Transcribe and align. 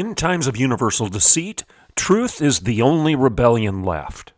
In 0.00 0.14
times 0.14 0.46
of 0.46 0.56
universal 0.56 1.08
deceit, 1.08 1.62
truth 1.94 2.40
is 2.40 2.60
the 2.60 2.80
only 2.80 3.14
rebellion 3.14 3.82
left. 3.82 4.32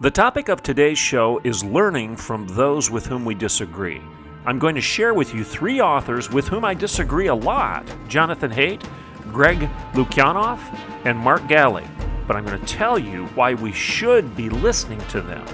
The 0.00 0.12
topic 0.12 0.48
of 0.48 0.62
today's 0.62 1.00
show 1.00 1.40
is 1.42 1.64
learning 1.64 2.14
from 2.16 2.46
those 2.46 2.88
with 2.88 3.06
whom 3.06 3.24
we 3.24 3.34
disagree. 3.34 4.00
I'm 4.46 4.60
going 4.60 4.76
to 4.76 4.80
share 4.80 5.14
with 5.14 5.34
you 5.34 5.42
three 5.42 5.80
authors 5.80 6.30
with 6.30 6.46
whom 6.46 6.64
I 6.64 6.74
disagree 6.74 7.26
a 7.26 7.34
lot 7.34 7.92
Jonathan 8.06 8.52
Haidt, 8.52 8.88
Greg 9.32 9.68
Lukianoff, 9.94 10.60
and 11.04 11.18
Mark 11.18 11.48
Galli. 11.48 11.88
But 12.28 12.36
I'm 12.36 12.46
going 12.46 12.60
to 12.60 12.66
tell 12.66 13.00
you 13.00 13.26
why 13.34 13.54
we 13.54 13.72
should 13.72 14.36
be 14.36 14.48
listening 14.48 15.00
to 15.08 15.20
them. 15.20 15.44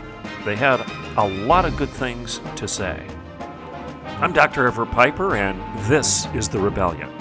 They 0.45 0.55
had 0.55 0.85
a 1.17 1.27
lot 1.47 1.65
of 1.65 1.79
good 1.79 1.89
things 1.89 2.43
to 2.57 2.69
say. 2.69 3.07
I'm 4.21 4.35
Dr. 4.35 4.67
Everett 4.67 4.91
Piper, 4.91 5.35
and 5.37 5.59
this 5.89 6.27
is 6.35 6.51
The 6.51 6.59
Rebellion. 6.59 7.18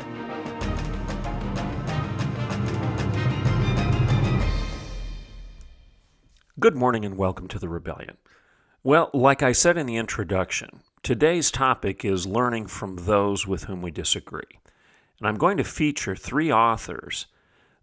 Good 6.67 6.75
morning 6.75 7.05
and 7.05 7.15
welcome 7.17 7.47
to 7.47 7.59
The 7.59 7.69
Rebellion. 7.69 8.17
Well, 8.83 9.09
like 9.13 9.41
I 9.41 9.53
said 9.53 9.77
in 9.77 9.85
the 9.85 9.95
introduction, 9.95 10.81
today's 11.01 11.49
topic 11.49 12.03
is 12.03 12.27
learning 12.27 12.67
from 12.67 12.97
those 12.97 13.47
with 13.47 13.63
whom 13.63 13.81
we 13.81 13.89
disagree. 13.89 14.59
And 15.17 15.29
I'm 15.29 15.37
going 15.37 15.55
to 15.55 15.63
feature 15.63 16.13
three 16.13 16.51
authors 16.51 17.27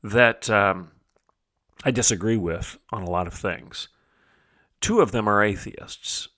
that 0.03 0.51
um, 0.51 0.91
I 1.83 1.93
disagree 1.93 2.37
with 2.37 2.77
on 2.93 3.01
a 3.01 3.09
lot 3.09 3.27
of 3.27 3.33
things. 3.33 3.89
Two 4.83 5.01
of 5.01 5.13
them 5.13 5.27
are 5.29 5.43
atheists 5.43 6.29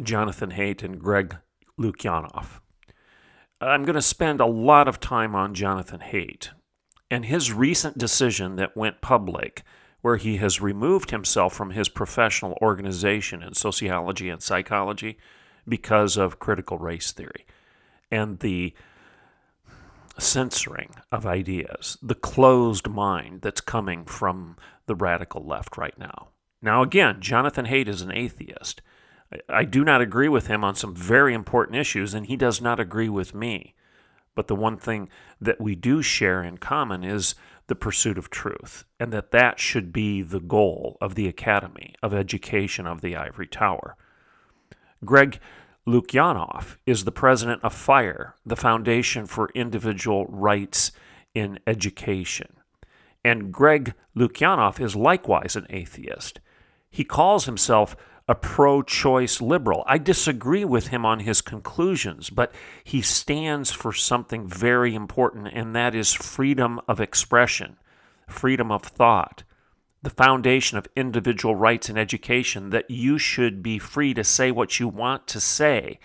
Jonathan 0.00 0.52
Haidt 0.52 0.84
and 0.84 1.00
Greg 1.00 1.36
Lukianoff. 1.76 2.60
I'm 3.60 3.82
going 3.82 3.96
to 3.96 4.00
spend 4.00 4.40
a 4.40 4.46
lot 4.46 4.86
of 4.86 5.00
time 5.00 5.34
on 5.34 5.54
Jonathan 5.54 6.02
Haidt 6.12 6.50
and 7.10 7.24
his 7.24 7.52
recent 7.52 7.98
decision 7.98 8.54
that 8.54 8.76
went 8.76 9.00
public 9.00 9.64
where 10.02 10.16
he 10.16 10.36
has 10.36 10.60
removed 10.60 11.10
himself 11.10 11.54
from 11.54 11.70
his 11.70 11.88
professional 11.88 12.56
organization 12.62 13.42
in 13.42 13.54
sociology 13.54 14.28
and 14.28 14.42
psychology 14.42 15.18
because 15.68 16.16
of 16.16 16.38
critical 16.38 16.78
race 16.78 17.12
theory 17.12 17.44
and 18.10 18.38
the 18.40 18.72
censoring 20.18 20.94
of 21.12 21.26
ideas, 21.26 21.98
the 22.02 22.14
closed 22.14 22.88
mind 22.88 23.42
that's 23.42 23.60
coming 23.60 24.04
from 24.04 24.56
the 24.86 24.94
radical 24.94 25.44
left 25.44 25.76
right 25.76 25.98
now. 25.98 26.28
Now, 26.62 26.82
again, 26.82 27.20
Jonathan 27.20 27.66
Haidt 27.66 27.88
is 27.88 28.02
an 28.02 28.12
atheist. 28.12 28.80
I 29.48 29.64
do 29.64 29.84
not 29.84 30.00
agree 30.00 30.28
with 30.28 30.46
him 30.46 30.64
on 30.64 30.74
some 30.74 30.94
very 30.94 31.34
important 31.34 31.76
issues, 31.76 32.14
and 32.14 32.26
he 32.26 32.36
does 32.36 32.60
not 32.60 32.80
agree 32.80 33.08
with 33.08 33.34
me. 33.34 33.74
But 34.34 34.46
the 34.46 34.54
one 34.54 34.76
thing 34.76 35.08
that 35.40 35.60
we 35.60 35.74
do 35.74 36.02
share 36.02 36.42
in 36.42 36.58
common 36.58 37.02
is 37.02 37.34
the 37.68 37.74
pursuit 37.74 38.18
of 38.18 38.30
truth, 38.30 38.84
and 39.00 39.12
that 39.12 39.32
that 39.32 39.58
should 39.58 39.92
be 39.92 40.22
the 40.22 40.40
goal 40.40 40.96
of 41.00 41.14
the 41.14 41.28
Academy 41.28 41.94
of 42.02 42.14
Education 42.14 42.86
of 42.86 43.00
the 43.00 43.16
Ivory 43.16 43.46
Tower. 43.46 43.96
Greg 45.04 45.40
Lukianoff 45.86 46.76
is 46.86 47.04
the 47.04 47.12
president 47.12 47.62
of 47.62 47.72
FIRE, 47.72 48.34
the 48.44 48.56
Foundation 48.56 49.26
for 49.26 49.50
Individual 49.54 50.26
Rights 50.26 50.92
in 51.34 51.58
Education. 51.66 52.56
And 53.24 53.52
Greg 53.52 53.94
Lukianoff 54.16 54.80
is 54.80 54.96
likewise 54.96 55.56
an 55.56 55.66
atheist. 55.70 56.40
He 56.90 57.04
calls 57.04 57.44
himself 57.44 57.96
a 58.28 58.34
pro 58.34 58.82
choice 58.82 59.40
liberal. 59.40 59.84
I 59.86 59.98
disagree 59.98 60.64
with 60.64 60.88
him 60.88 61.06
on 61.06 61.20
his 61.20 61.40
conclusions, 61.40 62.28
but 62.30 62.52
he 62.82 63.00
stands 63.00 63.70
for 63.70 63.92
something 63.92 64.48
very 64.48 64.94
important, 64.94 65.48
and 65.52 65.74
that 65.76 65.94
is 65.94 66.12
freedom 66.12 66.80
of 66.88 67.00
expression, 67.00 67.76
freedom 68.28 68.72
of 68.72 68.82
thought, 68.82 69.44
the 70.02 70.10
foundation 70.10 70.76
of 70.76 70.88
individual 70.96 71.54
rights 71.54 71.88
in 71.88 71.96
education 71.96 72.70
that 72.70 72.90
you 72.90 73.18
should 73.18 73.62
be 73.62 73.78
free 73.78 74.12
to 74.14 74.24
say 74.24 74.50
what 74.50 74.80
you 74.80 74.88
want 74.88 75.26
to 75.28 75.40
say 75.40 75.98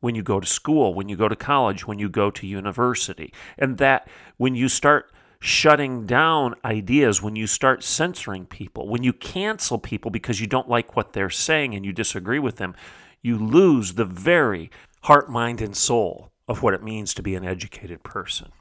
when 0.00 0.14
you 0.14 0.22
go 0.22 0.40
to 0.40 0.46
school, 0.46 0.92
when 0.92 1.08
you 1.08 1.16
go 1.16 1.28
to 1.28 1.36
college, 1.36 1.86
when 1.86 1.98
you 1.98 2.08
go 2.08 2.30
to 2.30 2.46
university. 2.46 3.32
And 3.56 3.78
that 3.78 4.08
when 4.36 4.54
you 4.54 4.68
start 4.68 5.10
shutting 5.44 6.06
down 6.06 6.54
ideas, 6.64 7.20
when 7.20 7.36
you 7.36 7.46
start 7.46 7.84
censoring 7.84 8.46
people, 8.46 8.88
when 8.88 9.02
you 9.02 9.12
cancel 9.12 9.78
people 9.78 10.10
because 10.10 10.40
you 10.40 10.46
don't 10.46 10.70
like 10.70 10.96
what 10.96 11.12
they're 11.12 11.28
saying 11.28 11.74
and 11.74 11.84
you 11.84 11.92
disagree 11.92 12.38
with 12.38 12.56
them, 12.56 12.74
you 13.20 13.36
lose 13.36 13.92
the 13.92 14.06
very 14.06 14.70
heart, 15.02 15.28
mind, 15.28 15.60
and 15.60 15.76
soul 15.76 16.32
of 16.48 16.62
what 16.62 16.72
it 16.72 16.82
means 16.82 17.12
to 17.12 17.22
be 17.22 17.34
an 17.34 17.44
educated 17.44 18.02
person. 18.02 18.52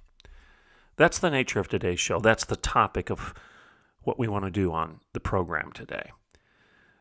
That's 0.98 1.20
the 1.20 1.32
nature 1.32 1.62
of 1.62 1.70
today's 1.70 2.02
show. 2.02 2.20
That's 2.20 2.44
the 2.44 2.58
topic 2.58 3.10
of 3.10 3.34
what 4.02 4.20
we 4.20 4.28
want 4.28 4.44
to 4.44 4.52
do 4.52 4.74
on 4.74 5.00
the 5.14 5.22
program 5.22 5.72
today. 5.72 6.12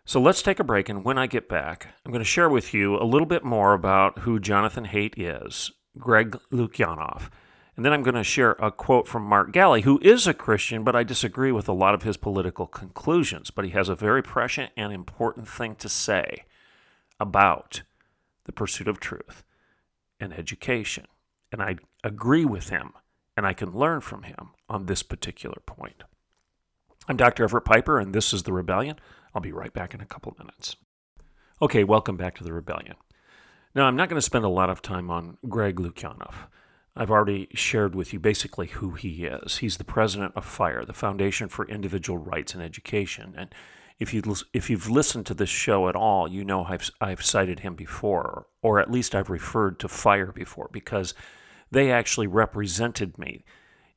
So 0.04 0.20
let's 0.20 0.42
take 0.42 0.60
a 0.60 0.64
break, 0.64 0.88
and 0.88 1.04
when 1.04 1.18
I 1.18 1.26
get 1.26 1.48
back, 1.48 1.88
I'm 2.06 2.12
going 2.12 2.20
to 2.20 2.24
share 2.24 2.48
with 2.48 2.72
you 2.72 2.96
a 2.96 3.02
little 3.02 3.26
bit 3.26 3.42
more 3.42 3.72
about 3.72 4.20
who 4.20 4.38
Jonathan 4.38 4.86
Haidt 4.86 5.14
is, 5.16 5.72
Greg 5.98 6.38
Lukianoff, 6.52 7.30
and 7.76 7.84
then 7.84 7.92
I'm 7.92 8.02
going 8.02 8.14
to 8.14 8.24
share 8.24 8.52
a 8.52 8.70
quote 8.70 9.08
from 9.08 9.24
Mark 9.24 9.52
Galli, 9.52 9.82
who 9.82 9.98
is 10.02 10.26
a 10.26 10.34
Christian, 10.34 10.84
but 10.84 10.94
I 10.94 11.04
disagree 11.04 11.52
with 11.52 11.68
a 11.68 11.72
lot 11.72 11.94
of 11.94 12.02
his 12.02 12.18
political 12.18 12.66
conclusions. 12.66 13.50
But 13.50 13.64
he 13.64 13.70
has 13.70 13.88
a 13.88 13.94
very 13.94 14.22
prescient 14.22 14.72
and 14.76 14.92
important 14.92 15.48
thing 15.48 15.76
to 15.76 15.88
say 15.88 16.44
about 17.18 17.82
the 18.44 18.52
pursuit 18.52 18.88
of 18.88 19.00
truth 19.00 19.42
and 20.20 20.32
education. 20.32 21.06
And 21.50 21.62
I 21.62 21.76
agree 22.04 22.44
with 22.44 22.68
him, 22.68 22.92
and 23.36 23.46
I 23.46 23.54
can 23.54 23.72
learn 23.72 24.00
from 24.00 24.24
him 24.24 24.50
on 24.68 24.86
this 24.86 25.02
particular 25.02 25.62
point. 25.64 26.02
I'm 27.08 27.16
Dr. 27.16 27.44
Everett 27.44 27.64
Piper, 27.64 27.98
and 27.98 28.14
this 28.14 28.32
is 28.32 28.42
The 28.42 28.52
Rebellion. 28.52 28.96
I'll 29.34 29.42
be 29.42 29.52
right 29.52 29.72
back 29.72 29.94
in 29.94 30.00
a 30.00 30.06
couple 30.06 30.36
minutes. 30.38 30.76
Okay, 31.60 31.84
welcome 31.84 32.16
back 32.16 32.36
to 32.36 32.44
The 32.44 32.52
Rebellion. 32.52 32.96
Now, 33.74 33.84
I'm 33.84 33.96
not 33.96 34.08
going 34.08 34.18
to 34.18 34.24
spend 34.24 34.44
a 34.44 34.50
lot 34.50 34.68
of 34.68 34.82
time 34.82 35.10
on 35.10 35.38
Greg 35.48 35.76
Lukianoff. 35.76 36.34
I've 36.94 37.10
already 37.10 37.48
shared 37.54 37.94
with 37.94 38.12
you 38.12 38.18
basically 38.20 38.66
who 38.66 38.90
he 38.92 39.24
is. 39.24 39.58
He's 39.58 39.78
the 39.78 39.84
president 39.84 40.34
of 40.36 40.44
FIRE, 40.44 40.84
the 40.84 40.92
Foundation 40.92 41.48
for 41.48 41.66
Individual 41.66 42.18
Rights 42.18 42.54
in 42.54 42.60
Education. 42.60 43.34
And 43.36 43.54
if, 43.98 44.12
you, 44.12 44.22
if 44.52 44.68
you've 44.68 44.90
listened 44.90 45.24
to 45.26 45.34
this 45.34 45.48
show 45.48 45.88
at 45.88 45.96
all, 45.96 46.28
you 46.28 46.44
know 46.44 46.64
I've, 46.64 46.90
I've 47.00 47.24
cited 47.24 47.60
him 47.60 47.74
before, 47.74 48.46
or 48.60 48.78
at 48.78 48.90
least 48.90 49.14
I've 49.14 49.30
referred 49.30 49.78
to 49.80 49.88
FIRE 49.88 50.32
before, 50.32 50.68
because 50.70 51.14
they 51.70 51.90
actually 51.90 52.26
represented 52.26 53.16
me 53.16 53.44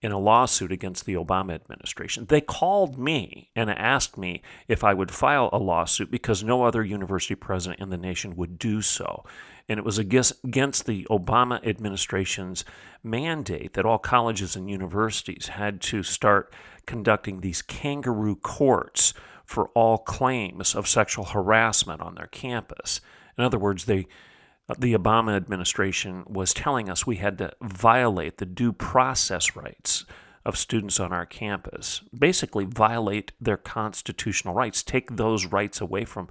in 0.02 0.12
a 0.12 0.20
lawsuit 0.20 0.72
against 0.72 1.06
the 1.06 1.16
Obama 1.16 1.56
administration. 1.56 2.26
They 2.28 2.40
called 2.40 2.98
me 2.98 3.50
and 3.56 3.70
asked 3.70 4.18
me 4.18 4.42
if 4.68 4.84
I 4.84 4.94
would 4.94 5.12
file 5.12 5.50
a 5.52 5.58
lawsuit 5.58 6.12
because 6.12 6.44
no 6.44 6.64
other 6.64 6.84
university 6.84 7.36
president 7.36 7.82
in 7.82 7.90
the 7.90 7.98
nation 7.98 8.36
would 8.36 8.60
do 8.60 8.82
so 8.82 9.26
and 9.68 9.80
it 9.80 9.86
was 9.86 9.98
against 9.98 10.86
the 10.86 11.08
Obama 11.10 11.66
administration's 11.66 12.64
mandate 13.04 13.74
that 13.74 13.86
all 13.86 13.98
colleges 13.98 14.56
and 14.56 14.70
universities 14.70 15.48
had 15.48 15.82
to 15.82 16.04
start 16.04 16.54
conducting 16.86 17.42
these 17.42 17.62
kangaroo 17.62 18.36
courts 18.36 19.14
for 19.44 19.70
all 19.70 19.98
claims 19.98 20.76
of 20.76 20.88
sexual 20.88 21.26
harassment 21.26 22.02
on 22.02 22.16
their 22.16 22.28
campus. 22.28 23.02
In 23.38 23.44
other 23.44 23.60
words, 23.60 23.86
they 23.86 24.08
the 24.80 24.96
Obama 24.96 25.36
administration 25.36 26.24
was 26.26 26.52
telling 26.52 26.90
us 26.90 27.06
we 27.06 27.18
had 27.18 27.38
to 27.38 27.54
violate 27.62 28.38
the 28.38 28.48
due 28.48 28.74
process 28.74 29.56
rights 29.56 30.06
of 30.44 30.58
students 30.58 31.00
on 31.00 31.14
our 31.14 31.26
campus, 31.26 32.02
basically 32.18 32.66
violate 32.66 33.32
their 33.40 33.58
constitutional 33.58 34.56
rights, 34.56 34.82
take 34.82 35.18
those 35.18 35.46
rights 35.46 35.82
away 35.82 36.04
from 36.04 36.30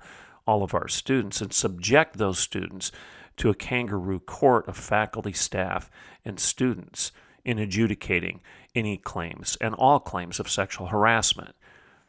all 0.48 0.64
of 0.64 0.74
our 0.74 0.88
students, 0.88 1.40
and 1.40 1.52
subject 1.52 2.16
those 2.16 2.40
students 2.40 2.90
to 3.36 3.50
a 3.50 3.54
kangaroo 3.54 4.20
court 4.20 4.68
of 4.68 4.76
faculty, 4.76 5.32
staff, 5.32 5.90
and 6.24 6.38
students 6.38 7.12
in 7.44 7.58
adjudicating 7.58 8.40
any 8.74 8.96
claims 8.96 9.56
and 9.60 9.74
all 9.74 10.00
claims 10.00 10.40
of 10.40 10.50
sexual 10.50 10.88
harassment. 10.88 11.54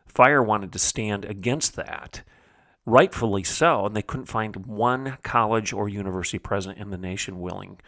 Fire 0.07 0.42
wanted 0.42 0.72
to 0.72 0.80
stand 0.80 1.25
against 1.25 1.75
that, 1.75 2.24
rightfully 2.86 3.44
so, 3.44 3.86
and 3.86 3.95
they 3.95 4.01
couldn't 4.01 4.27
find 4.27 4.66
one 4.66 5.18
college 5.24 5.74
or 5.74 5.89
university 5.89 6.39
president 6.39 6.80
in 6.80 6.89
the 6.89 6.98
nation 6.98 7.42
willing 7.42 7.80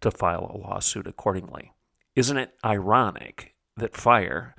to 0.00 0.10
file 0.10 0.50
a 0.52 0.58
lawsuit 0.58 1.06
accordingly. 1.06 1.72
Isn't 2.16 2.36
it 2.36 2.54
ironic 2.64 3.54
that 3.76 3.96
Fire 3.96 4.54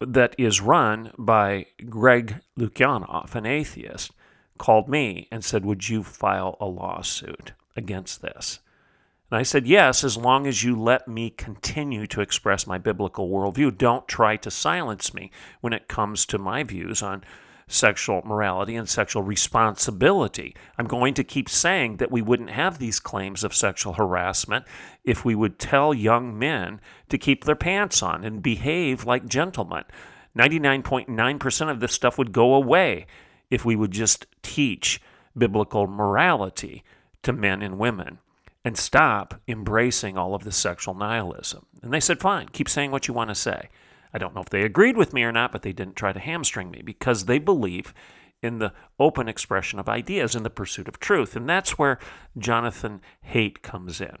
that 0.00 0.34
is 0.38 0.60
run 0.60 1.12
by 1.18 1.66
Greg 1.88 2.40
Lukianoff, 2.58 3.34
an 3.34 3.46
atheist, 3.46 4.12
called 4.62 4.88
me 4.88 5.26
and 5.32 5.44
said, 5.44 5.64
Would 5.64 5.88
you 5.88 6.04
file 6.04 6.56
a 6.60 6.66
lawsuit 6.66 7.52
against 7.76 8.22
this? 8.22 8.60
And 9.28 9.36
I 9.36 9.42
said, 9.42 9.66
Yes, 9.66 10.04
as 10.04 10.16
long 10.16 10.46
as 10.46 10.62
you 10.62 10.80
let 10.80 11.08
me 11.08 11.30
continue 11.30 12.06
to 12.06 12.20
express 12.20 12.64
my 12.64 12.78
biblical 12.78 13.28
worldview. 13.28 13.76
Don't 13.76 14.06
try 14.06 14.36
to 14.36 14.52
silence 14.52 15.12
me 15.12 15.32
when 15.62 15.72
it 15.72 15.88
comes 15.88 16.24
to 16.26 16.38
my 16.38 16.62
views 16.62 17.02
on 17.02 17.24
sexual 17.66 18.22
morality 18.24 18.76
and 18.76 18.88
sexual 18.88 19.24
responsibility. 19.24 20.54
I'm 20.78 20.86
going 20.86 21.14
to 21.14 21.24
keep 21.24 21.48
saying 21.48 21.96
that 21.96 22.12
we 22.12 22.22
wouldn't 22.22 22.50
have 22.50 22.78
these 22.78 23.00
claims 23.00 23.42
of 23.42 23.56
sexual 23.56 23.94
harassment 23.94 24.64
if 25.02 25.24
we 25.24 25.34
would 25.34 25.58
tell 25.58 25.92
young 25.92 26.38
men 26.38 26.80
to 27.08 27.18
keep 27.18 27.42
their 27.44 27.56
pants 27.56 28.00
on 28.00 28.22
and 28.22 28.40
behave 28.40 29.06
like 29.06 29.26
gentlemen. 29.26 29.82
99.9% 30.38 31.68
of 31.68 31.80
this 31.80 31.92
stuff 31.92 32.16
would 32.16 32.30
go 32.30 32.54
away 32.54 33.06
if 33.52 33.66
we 33.66 33.76
would 33.76 33.90
just 33.90 34.26
teach 34.42 34.98
biblical 35.36 35.86
morality 35.86 36.82
to 37.22 37.34
men 37.34 37.60
and 37.60 37.78
women 37.78 38.18
and 38.64 38.78
stop 38.78 39.40
embracing 39.46 40.16
all 40.16 40.34
of 40.34 40.42
the 40.42 40.50
sexual 40.50 40.94
nihilism. 40.94 41.66
And 41.82 41.92
they 41.92 42.00
said, 42.00 42.18
fine, 42.18 42.48
keep 42.48 42.66
saying 42.66 42.90
what 42.90 43.06
you 43.06 43.12
want 43.12 43.28
to 43.28 43.34
say. 43.34 43.68
I 44.14 44.18
don't 44.18 44.34
know 44.34 44.40
if 44.40 44.48
they 44.48 44.62
agreed 44.62 44.96
with 44.96 45.12
me 45.12 45.22
or 45.22 45.32
not, 45.32 45.52
but 45.52 45.60
they 45.60 45.72
didn't 45.74 45.96
try 45.96 46.14
to 46.14 46.18
hamstring 46.18 46.70
me 46.70 46.80
because 46.82 47.26
they 47.26 47.38
believe 47.38 47.92
in 48.42 48.58
the 48.58 48.72
open 48.98 49.28
expression 49.28 49.78
of 49.78 49.88
ideas 49.88 50.34
in 50.34 50.44
the 50.44 50.50
pursuit 50.50 50.88
of 50.88 50.98
truth. 50.98 51.36
And 51.36 51.46
that's 51.46 51.78
where 51.78 51.98
Jonathan 52.38 53.02
Haidt 53.32 53.60
comes 53.60 54.00
in. 54.00 54.16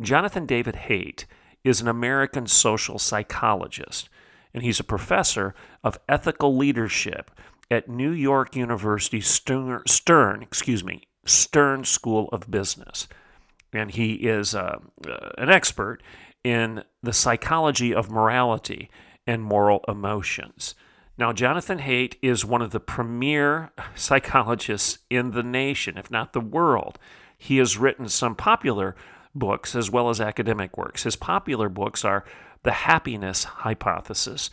Jonathan 0.00 0.46
David 0.46 0.74
Haidt 0.88 1.26
is 1.62 1.80
an 1.80 1.88
American 1.88 2.48
social 2.48 2.98
psychologist, 2.98 4.08
and 4.52 4.64
he's 4.64 4.80
a 4.80 4.84
professor 4.84 5.54
of 5.84 6.00
ethical 6.08 6.56
leadership 6.56 7.30
at 7.70 7.88
New 7.88 8.10
York 8.10 8.56
University 8.56 9.20
Stern, 9.20 9.82
Stern 9.86 10.42
excuse 10.42 10.82
me, 10.82 11.02
Stern 11.24 11.84
School 11.84 12.28
of 12.32 12.50
Business 12.50 13.08
and 13.72 13.90
he 13.90 14.14
is 14.14 14.54
uh, 14.54 14.78
uh, 15.06 15.30
an 15.36 15.50
expert 15.50 16.02
in 16.44 16.82
the 17.02 17.12
psychology 17.12 17.94
of 17.94 18.10
morality 18.10 18.90
and 19.26 19.42
moral 19.42 19.84
emotions. 19.88 20.74
Now, 21.18 21.32
Jonathan 21.32 21.80
Haidt 21.80 22.14
is 22.22 22.44
one 22.44 22.62
of 22.62 22.70
the 22.70 22.80
premier 22.80 23.72
psychologists 23.94 24.98
in 25.10 25.32
the 25.32 25.42
nation, 25.42 25.98
if 25.98 26.10
not 26.10 26.32
the 26.32 26.40
world. 26.40 26.98
He 27.36 27.58
has 27.58 27.76
written 27.76 28.08
some 28.08 28.34
popular 28.34 28.96
books 29.34 29.74
as 29.74 29.90
well 29.90 30.08
as 30.08 30.20
academic 30.20 30.76
works. 30.76 31.02
His 31.02 31.16
popular 31.16 31.68
books 31.68 32.04
are 32.04 32.24
The 32.62 32.72
Happiness 32.72 33.44
Hypothesis, 33.44 34.50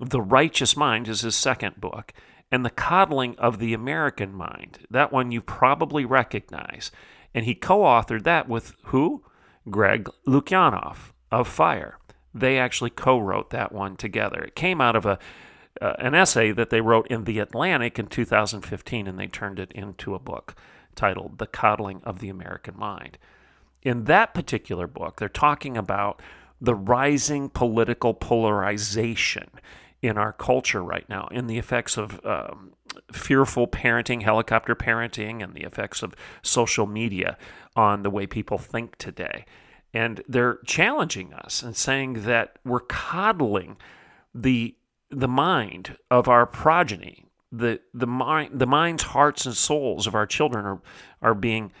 The 0.00 0.20
Righteous 0.20 0.76
Mind 0.76 1.08
is 1.08 1.20
his 1.20 1.36
second 1.36 1.80
book, 1.80 2.12
and 2.50 2.64
The 2.64 2.70
Coddling 2.70 3.36
of 3.38 3.58
the 3.58 3.74
American 3.74 4.32
Mind. 4.32 4.80
That 4.90 5.12
one 5.12 5.32
you 5.32 5.40
probably 5.40 6.04
recognize. 6.04 6.90
And 7.34 7.44
he 7.44 7.54
co 7.54 7.80
authored 7.80 8.24
that 8.24 8.48
with 8.48 8.74
who? 8.84 9.24
Greg 9.68 10.08
Lukianoff 10.26 11.12
of 11.30 11.48
FIRE. 11.48 11.98
They 12.32 12.58
actually 12.58 12.90
co 12.90 13.18
wrote 13.18 13.50
that 13.50 13.72
one 13.72 13.96
together. 13.96 14.42
It 14.42 14.54
came 14.54 14.80
out 14.80 14.96
of 14.96 15.04
a, 15.04 15.18
uh, 15.80 15.94
an 15.98 16.14
essay 16.14 16.52
that 16.52 16.70
they 16.70 16.80
wrote 16.80 17.06
in 17.08 17.24
The 17.24 17.40
Atlantic 17.40 17.98
in 17.98 18.06
2015, 18.06 19.06
and 19.06 19.18
they 19.18 19.26
turned 19.26 19.58
it 19.58 19.72
into 19.72 20.14
a 20.14 20.20
book 20.20 20.54
titled 20.94 21.38
The 21.38 21.46
Coddling 21.46 22.00
of 22.04 22.20
the 22.20 22.28
American 22.28 22.78
Mind. 22.78 23.18
In 23.82 24.04
that 24.04 24.34
particular 24.34 24.86
book, 24.86 25.18
they're 25.18 25.28
talking 25.28 25.76
about 25.76 26.20
the 26.60 26.74
rising 26.74 27.48
political 27.50 28.14
polarization 28.14 29.50
in 30.02 30.18
our 30.18 30.32
culture 30.32 30.82
right 30.82 31.08
now, 31.08 31.28
in 31.30 31.46
the 31.46 31.58
effects 31.58 31.96
of 31.96 32.24
um, 32.24 32.72
fearful 33.12 33.66
parenting, 33.66 34.22
helicopter 34.22 34.74
parenting, 34.74 35.42
and 35.42 35.54
the 35.54 35.62
effects 35.62 36.02
of 36.02 36.14
social 36.42 36.86
media 36.86 37.36
on 37.74 38.02
the 38.02 38.10
way 38.10 38.26
people 38.26 38.58
think 38.58 38.96
today. 38.96 39.44
And 39.92 40.22
they're 40.28 40.58
challenging 40.66 41.32
us 41.32 41.62
and 41.62 41.76
saying 41.76 42.24
that 42.24 42.58
we're 42.64 42.80
coddling 42.80 43.76
the 44.34 44.74
the 45.10 45.28
mind 45.28 45.96
of 46.10 46.28
our 46.28 46.46
progeny. 46.46 47.24
The 47.52 47.80
the 47.94 48.06
mind 48.06 48.58
the 48.58 48.66
minds, 48.66 49.04
hearts, 49.04 49.46
and 49.46 49.56
souls 49.56 50.06
of 50.06 50.14
our 50.14 50.26
children 50.26 50.66
are 50.66 50.82
are 51.22 51.34
being 51.34 51.72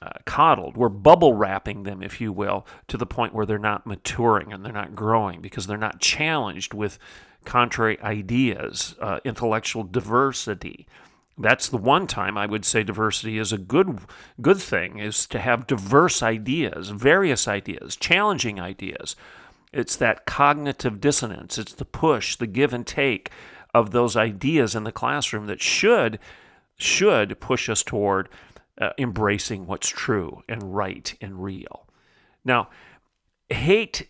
uh, 0.00 0.10
coddled. 0.24 0.76
We're 0.76 0.88
bubble 0.88 1.34
wrapping 1.34 1.84
them, 1.84 2.02
if 2.02 2.20
you 2.20 2.32
will, 2.32 2.66
to 2.88 2.96
the 2.96 3.06
point 3.06 3.34
where 3.34 3.46
they're 3.46 3.58
not 3.58 3.86
maturing 3.86 4.52
and 4.52 4.64
they're 4.64 4.72
not 4.72 4.96
growing 4.96 5.40
because 5.40 5.68
they're 5.68 5.76
not 5.76 6.00
challenged 6.00 6.74
with 6.74 6.98
contrary 7.44 8.00
ideas, 8.00 8.94
uh, 9.00 9.20
intellectual 9.24 9.84
diversity. 9.84 10.86
That's 11.38 11.68
the 11.68 11.78
one 11.78 12.06
time 12.06 12.36
I 12.36 12.46
would 12.46 12.64
say 12.64 12.82
diversity 12.82 13.38
is 13.38 13.52
a 13.52 13.58
good 13.58 14.00
good 14.40 14.60
thing 14.60 14.98
is 14.98 15.26
to 15.28 15.38
have 15.38 15.66
diverse 15.66 16.22
ideas, 16.22 16.90
various 16.90 17.48
ideas, 17.48 17.96
challenging 17.96 18.60
ideas. 18.60 19.16
It's 19.72 19.96
that 19.96 20.26
cognitive 20.26 21.00
dissonance, 21.00 21.58
it's 21.58 21.72
the 21.72 21.86
push, 21.86 22.36
the 22.36 22.46
give 22.46 22.74
and 22.74 22.86
take 22.86 23.30
of 23.72 23.90
those 23.90 24.16
ideas 24.16 24.74
in 24.74 24.84
the 24.84 24.92
classroom 24.92 25.46
that 25.46 25.62
should 25.62 26.18
should 26.76 27.40
push 27.40 27.68
us 27.68 27.82
toward 27.82 28.28
uh, 28.80 28.90
embracing 28.98 29.66
what's 29.66 29.88
true 29.88 30.42
and 30.48 30.74
right 30.74 31.14
and 31.20 31.42
real. 31.42 31.86
Now, 32.44 32.68
Haidt 33.50 34.06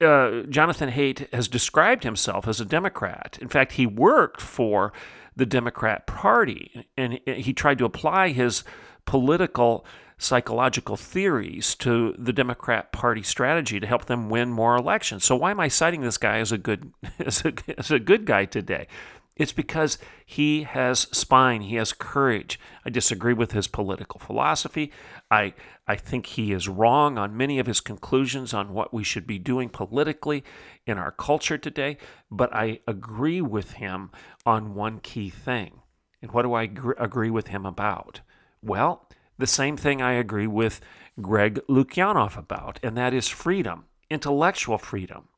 uh, 0.00 0.42
Jonathan 0.48 0.90
Haidt 0.90 1.32
has 1.32 1.48
described 1.48 2.04
himself 2.04 2.46
as 2.46 2.60
a 2.60 2.64
Democrat. 2.64 3.38
In 3.40 3.48
fact, 3.48 3.72
he 3.72 3.86
worked 3.86 4.40
for 4.40 4.92
the 5.36 5.46
Democrat 5.46 6.06
Party 6.06 6.86
and 6.96 7.20
he 7.26 7.52
tried 7.52 7.78
to 7.78 7.84
apply 7.84 8.30
his 8.30 8.64
political 9.04 9.84
psychological 10.18 10.96
theories 10.96 11.76
to 11.76 12.12
the 12.18 12.32
Democrat 12.32 12.90
Party 12.90 13.22
strategy 13.22 13.78
to 13.78 13.86
help 13.86 14.06
them 14.06 14.28
win 14.28 14.50
more 14.50 14.76
elections. 14.76 15.24
So 15.24 15.36
why 15.36 15.52
am 15.52 15.60
I 15.60 15.68
citing 15.68 16.00
this 16.00 16.18
guy 16.18 16.38
as 16.38 16.50
a 16.50 16.58
good 16.58 16.92
as 17.24 17.44
a, 17.44 17.52
as 17.78 17.90
a 17.90 18.00
good 18.00 18.26
guy 18.26 18.44
today? 18.44 18.88
It's 19.36 19.52
because 19.52 19.98
he 20.26 20.64
has 20.64 21.00
spine, 21.12 21.62
he 21.62 21.76
has 21.76 21.92
courage. 21.92 22.58
I 22.84 22.90
disagree 22.90 23.34
with 23.34 23.52
his 23.52 23.68
political 23.68 24.18
philosophy. 24.18 24.90
I, 25.30 25.54
I 25.88 25.96
think 25.96 26.26
he 26.26 26.52
is 26.52 26.68
wrong 26.68 27.16
on 27.16 27.36
many 27.36 27.58
of 27.58 27.66
his 27.66 27.80
conclusions 27.80 28.52
on 28.52 28.74
what 28.74 28.92
we 28.92 29.02
should 29.02 29.26
be 29.26 29.38
doing 29.38 29.70
politically 29.70 30.44
in 30.86 30.98
our 30.98 31.10
culture 31.10 31.56
today, 31.56 31.96
but 32.30 32.54
I 32.54 32.80
agree 32.86 33.40
with 33.40 33.72
him 33.72 34.10
on 34.44 34.74
one 34.74 35.00
key 35.00 35.30
thing. 35.30 35.80
And 36.20 36.30
what 36.32 36.42
do 36.42 36.52
I 36.52 36.64
agree 36.64 37.30
with 37.30 37.48
him 37.48 37.64
about? 37.64 38.20
Well, 38.62 39.08
the 39.38 39.46
same 39.46 39.78
thing 39.78 40.02
I 40.02 40.12
agree 40.12 40.46
with 40.46 40.80
Greg 41.22 41.60
Lukianoff 41.68 42.36
about, 42.36 42.78
and 42.82 42.96
that 42.98 43.14
is 43.14 43.28
freedom, 43.28 43.86
intellectual 44.10 44.76
freedom. 44.76 45.28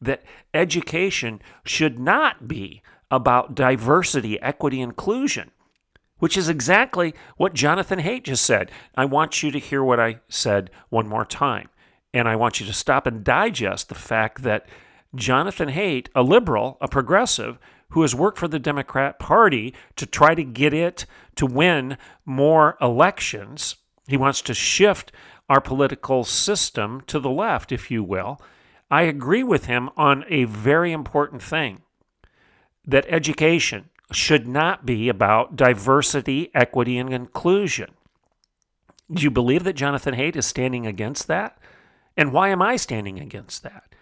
That 0.00 0.24
education 0.52 1.40
should 1.64 1.98
not 1.98 2.46
be 2.46 2.82
about 3.10 3.54
diversity, 3.54 4.38
equity, 4.42 4.80
inclusion, 4.80 5.52
which 6.18 6.36
is 6.36 6.48
exactly 6.48 7.14
what 7.36 7.54
Jonathan 7.54 8.00
Haidt 8.00 8.24
just 8.24 8.44
said. 8.44 8.70
I 8.94 9.04
want 9.04 9.42
you 9.42 9.50
to 9.50 9.58
hear 9.58 9.82
what 9.82 10.00
I 10.00 10.20
said 10.28 10.70
one 10.88 11.08
more 11.08 11.24
time. 11.24 11.68
And 12.14 12.28
I 12.28 12.36
want 12.36 12.60
you 12.60 12.66
to 12.66 12.72
stop 12.72 13.06
and 13.06 13.22
digest 13.22 13.88
the 13.88 13.94
fact 13.94 14.42
that 14.42 14.66
Jonathan 15.14 15.68
Haidt, 15.68 16.08
a 16.14 16.22
liberal, 16.22 16.78
a 16.80 16.88
progressive, 16.88 17.58
who 17.90 18.02
has 18.02 18.14
worked 18.14 18.38
for 18.38 18.48
the 18.48 18.58
Democrat 18.58 19.18
Party 19.18 19.74
to 19.96 20.06
try 20.06 20.34
to 20.34 20.42
get 20.42 20.74
it 20.74 21.06
to 21.36 21.46
win 21.46 21.96
more 22.24 22.76
elections, 22.80 23.76
he 24.08 24.16
wants 24.16 24.42
to 24.42 24.54
shift 24.54 25.12
our 25.48 25.60
political 25.60 26.24
system 26.24 27.02
to 27.06 27.20
the 27.20 27.30
left, 27.30 27.70
if 27.70 27.90
you 27.90 28.02
will. 28.02 28.40
I 28.90 29.02
agree 29.02 29.42
with 29.42 29.66
him 29.66 29.90
on 29.96 30.24
a 30.28 30.44
very 30.44 30.92
important 30.92 31.42
thing 31.42 31.82
that 32.84 33.06
education 33.08 33.90
should 34.12 34.46
not 34.46 34.86
be 34.86 35.08
about 35.08 35.56
diversity, 35.56 36.50
equity, 36.54 36.98
and 36.98 37.12
inclusion. 37.12 37.90
Do 39.12 39.22
you 39.22 39.30
believe 39.30 39.64
that 39.64 39.74
Jonathan 39.74 40.14
Haidt 40.14 40.36
is 40.36 40.46
standing 40.46 40.86
against 40.86 41.26
that? 41.26 41.58
And 42.16 42.32
why 42.32 42.48
am 42.48 42.62
I 42.62 42.76
standing 42.76 43.18
against 43.18 43.62
that? 43.62 43.94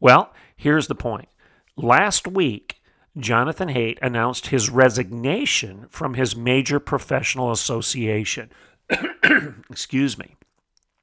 Well, 0.00 0.32
here's 0.56 0.88
the 0.88 0.94
point. 0.94 1.28
Last 1.76 2.26
week, 2.26 2.82
Jonathan 3.16 3.68
Haidt 3.68 3.98
announced 4.02 4.48
his 4.48 4.70
resignation 4.70 5.86
from 5.90 6.14
his 6.14 6.36
major 6.36 6.80
professional 6.80 7.50
association. 7.50 8.50
Excuse 9.70 10.18
me. 10.18 10.36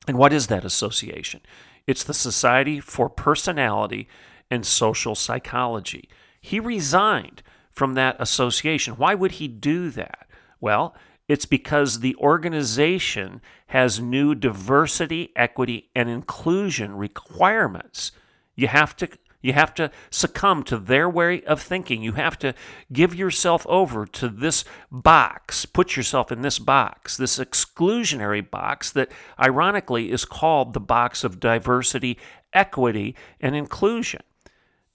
And 0.07 0.17
what 0.17 0.33
is 0.33 0.47
that 0.47 0.65
association? 0.65 1.41
It's 1.85 2.03
the 2.03 2.13
Society 2.13 2.79
for 2.79 3.09
Personality 3.09 4.07
and 4.49 4.65
Social 4.65 5.15
Psychology. 5.15 6.09
He 6.39 6.59
resigned 6.59 7.43
from 7.77 7.93
that 7.93 8.17
association. 8.19 8.96
Why 8.96 9.13
would 9.15 9.34
he 9.34 9.48
do 9.48 9.89
that? 9.91 10.27
Well, 10.60 10.96
it's 11.27 11.46
because 11.46 12.00
the 12.00 12.15
organization 12.15 13.41
has 13.67 14.00
new 14.00 14.34
diversity, 14.34 15.31
equity, 15.36 15.89
and 15.96 16.10
inclusion 16.10 16.96
requirements. 16.98 18.12
You 18.55 18.67
have 18.67 18.96
to 18.98 19.07
You 19.39 19.53
have 19.53 19.74
to 19.75 19.91
succumb 20.10 20.63
to 20.63 20.77
their 20.77 21.07
way 21.07 21.43
of 21.43 21.62
thinking. 21.62 22.01
You 22.01 22.13
have 22.13 22.38
to 22.39 22.53
give 22.91 23.13
yourself 23.13 23.65
over 23.69 24.05
to 24.19 24.27
this 24.29 24.65
box, 24.91 25.65
put 25.65 25.96
yourself 25.96 26.31
in 26.31 26.41
this 26.41 26.60
box, 26.60 27.15
this 27.15 27.38
exclusionary 27.38 28.43
box 28.50 28.91
that 28.91 29.12
ironically 29.39 30.12
is 30.12 30.25
called 30.25 30.74
the 30.74 30.79
box 30.79 31.24
of 31.24 31.39
diversity, 31.39 32.17
equity, 32.51 33.15
and 33.39 33.55
inclusion. 33.55 34.22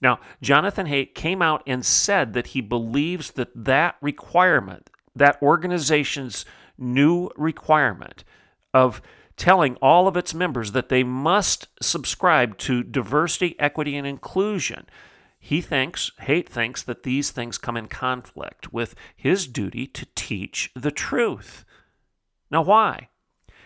Now, 0.03 0.19
Jonathan 0.41 0.87
Haidt 0.87 1.15
came 1.15 1.41
out 1.41 1.63
and 1.65 1.85
said 1.85 2.33
that 2.33 2.47
he 2.47 2.59
believes 2.59 3.31
that 3.31 3.51
that 3.55 3.95
requirement, 4.01 4.89
that 5.15 5.41
organization's 5.41 6.45
new 6.77 7.29
requirement 7.37 8.25
of 8.73 9.01
telling 9.37 9.77
all 9.81 10.09
of 10.09 10.17
its 10.17 10.33
members 10.33 10.73
that 10.73 10.89
they 10.89 11.03
must 11.03 11.69
subscribe 11.81 12.57
to 12.57 12.83
diversity, 12.83 13.55
equity, 13.57 13.95
and 13.95 14.05
inclusion. 14.05 14.85
He 15.39 15.61
thinks, 15.61 16.11
Haidt 16.23 16.49
thinks, 16.49 16.83
that 16.83 17.03
these 17.03 17.31
things 17.31 17.57
come 17.57 17.77
in 17.77 17.87
conflict 17.87 18.73
with 18.73 18.95
his 19.15 19.47
duty 19.47 19.87
to 19.87 20.05
teach 20.15 20.69
the 20.75 20.91
truth. 20.91 21.63
Now, 22.51 22.61
why? 22.61 23.07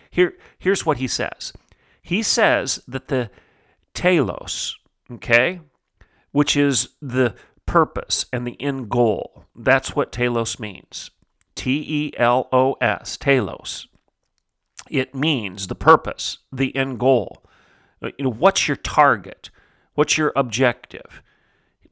Here, 0.08 0.34
here's 0.56 0.86
what 0.86 0.98
he 0.98 1.08
says. 1.08 1.52
He 2.00 2.22
says 2.22 2.80
that 2.86 3.08
the 3.08 3.28
telos, 3.92 4.76
okay, 5.12 5.60
which 6.32 6.56
is 6.56 6.90
the 7.00 7.34
purpose 7.66 8.26
and 8.32 8.46
the 8.46 8.60
end 8.60 8.88
goal, 8.88 9.44
that's 9.54 9.94
what 9.94 10.12
telos 10.12 10.58
means. 10.58 11.10
T 11.54 11.84
E 11.86 12.12
L 12.18 12.48
O 12.52 12.74
S, 12.80 13.16
telos 13.16 13.88
it 14.90 15.14
means 15.14 15.66
the 15.66 15.74
purpose, 15.74 16.38
the 16.52 16.74
end 16.76 16.98
goal. 16.98 17.44
You 18.00 18.12
know, 18.20 18.30
what's 18.30 18.68
your 18.68 18.76
target? 18.76 19.50
What's 19.94 20.16
your 20.16 20.32
objective? 20.36 21.22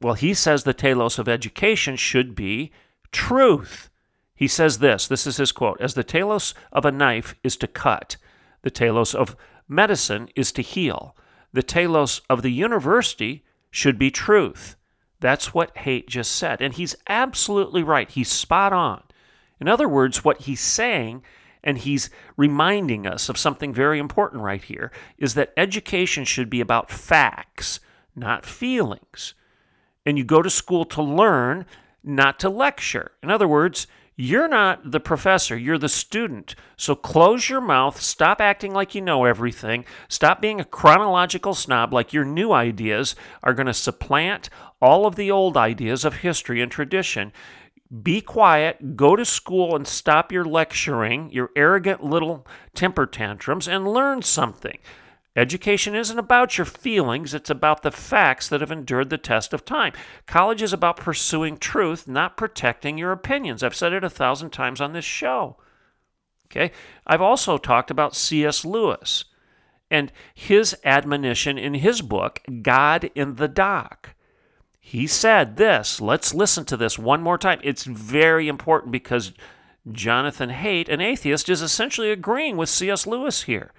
Well, 0.01 0.13
he 0.13 0.33
says 0.33 0.63
the 0.63 0.73
telos 0.73 1.19
of 1.19 1.27
education 1.27 1.95
should 1.95 2.35
be 2.35 2.71
truth. 3.11 3.89
He 4.35 4.47
says 4.47 4.79
this 4.79 5.07
this 5.07 5.27
is 5.27 5.37
his 5.37 5.51
quote 5.51 5.81
As 5.81 5.95
the 5.95 6.03
telos 6.03 6.53
of 6.71 6.85
a 6.85 6.91
knife 6.91 7.35
is 7.43 7.57
to 7.57 7.67
cut, 7.67 8.17
the 8.61 8.71
telos 8.71 9.13
of 9.13 9.35
medicine 9.67 10.29
is 10.35 10.51
to 10.53 10.61
heal. 10.61 11.15
The 11.51 11.63
telos 11.63 12.21
of 12.29 12.41
the 12.41 12.51
university 12.51 13.43
should 13.77 13.99
be 13.99 14.09
truth. 14.09 14.75
That's 15.19 15.53
what 15.53 15.75
Haidt 15.75 16.07
just 16.07 16.35
said. 16.35 16.63
And 16.63 16.73
he's 16.73 16.95
absolutely 17.07 17.83
right. 17.83 18.09
He's 18.09 18.27
spot 18.27 18.73
on. 18.73 19.03
In 19.61 19.67
other 19.67 19.87
words, 19.87 20.25
what 20.25 20.41
he's 20.41 20.61
saying 20.61 21.21
and 21.63 21.77
he's 21.77 22.09
reminding 22.35 23.05
us 23.05 23.29
of 23.29 23.37
something 23.37 23.71
very 23.71 23.99
important 23.99 24.41
right 24.41 24.63
here 24.63 24.91
is 25.19 25.35
that 25.35 25.53
education 25.55 26.25
should 26.25 26.49
be 26.49 26.59
about 26.59 26.89
facts, 26.89 27.79
not 28.15 28.47
feelings. 28.47 29.35
And 30.07 30.17
you 30.17 30.23
go 30.23 30.41
to 30.41 30.49
school 30.49 30.83
to 30.85 31.03
learn, 31.03 31.67
not 32.03 32.39
to 32.39 32.49
lecture. 32.49 33.11
In 33.21 33.29
other 33.29 33.47
words, 33.47 33.85
you're 34.17 34.47
not 34.47 34.91
the 34.91 34.99
professor, 34.99 35.55
you're 35.55 35.77
the 35.77 35.87
student. 35.87 36.55
So 36.75 36.95
close 36.95 37.49
your 37.49 37.61
mouth, 37.61 38.01
stop 38.01 38.41
acting 38.41 38.73
like 38.73 38.95
you 38.95 39.01
know 39.01 39.23
everything, 39.25 39.85
stop 40.09 40.41
being 40.41 40.59
a 40.59 40.65
chronological 40.65 41.53
snob 41.53 41.93
like 41.93 42.11
your 42.11 42.25
new 42.25 42.51
ideas 42.51 43.15
are 43.43 43.53
going 43.53 43.67
to 43.67 43.73
supplant 43.73 44.49
all 44.81 45.05
of 45.05 45.15
the 45.15 45.31
old 45.31 45.55
ideas 45.55 46.03
of 46.03 46.17
history 46.17 46.61
and 46.61 46.71
tradition 46.71 47.31
be 48.03 48.21
quiet, 48.21 48.97
go 48.97 49.15
to 49.15 49.23
school 49.23 49.75
and 49.75 49.87
stop 49.87 50.31
your 50.31 50.43
lecturing, 50.43 51.31
your 51.31 51.51
arrogant 51.55 52.03
little 52.03 52.45
temper 52.73 53.05
tantrums, 53.05 53.67
and 53.67 53.87
learn 53.87 54.21
something. 54.21 54.77
Education 55.37 55.93
isn't 55.93 56.17
about 56.17 56.57
your 56.57 56.65
feelings, 56.65 57.35
it's 57.35 57.51
about 57.51 57.83
the 57.83 57.91
facts 57.91 58.49
that 58.49 58.59
have 58.59 58.71
endured 58.71 59.11
the 59.11 59.19
test 59.19 59.53
of 59.53 59.63
time. 59.63 59.93
College 60.25 60.63
is 60.63 60.73
about 60.73 60.97
pursuing 60.97 61.57
truth, 61.57 62.07
not 62.07 62.35
protecting 62.35 62.97
your 62.97 63.11
opinions. 63.11 63.61
I've 63.61 63.75
said 63.75 63.93
it 63.93 64.03
a 64.03 64.09
thousand 64.09 64.49
times 64.49 64.81
on 64.81 64.93
this 64.93 65.05
show. 65.05 65.57
Okay? 66.47 66.71
I've 67.05 67.21
also 67.21 67.59
talked 67.59 67.91
about 67.91 68.15
C.S. 68.15 68.65
Lewis 68.65 69.25
and 69.91 70.11
his 70.33 70.75
admonition 70.83 71.59
in 71.59 71.75
his 71.75 72.01
book, 72.01 72.41
God 72.63 73.11
in 73.13 73.35
the 73.35 73.47
Dock. 73.47 74.15
He 74.79 75.05
said 75.05 75.57
this. 75.57 76.01
Let's 76.01 76.33
listen 76.33 76.65
to 76.65 76.77
this 76.77 76.97
one 76.97 77.21
more 77.21 77.37
time. 77.37 77.59
It's 77.63 77.83
very 77.83 78.47
important 78.47 78.91
because 78.91 79.33
Jonathan 79.91 80.49
Haidt, 80.49 80.89
an 80.89 80.99
atheist, 80.99 81.47
is 81.47 81.61
essentially 81.61 82.09
agreeing 82.09 82.57
with 82.57 82.69
C.S. 82.69 83.05
Lewis 83.05 83.43
here. 83.43 83.71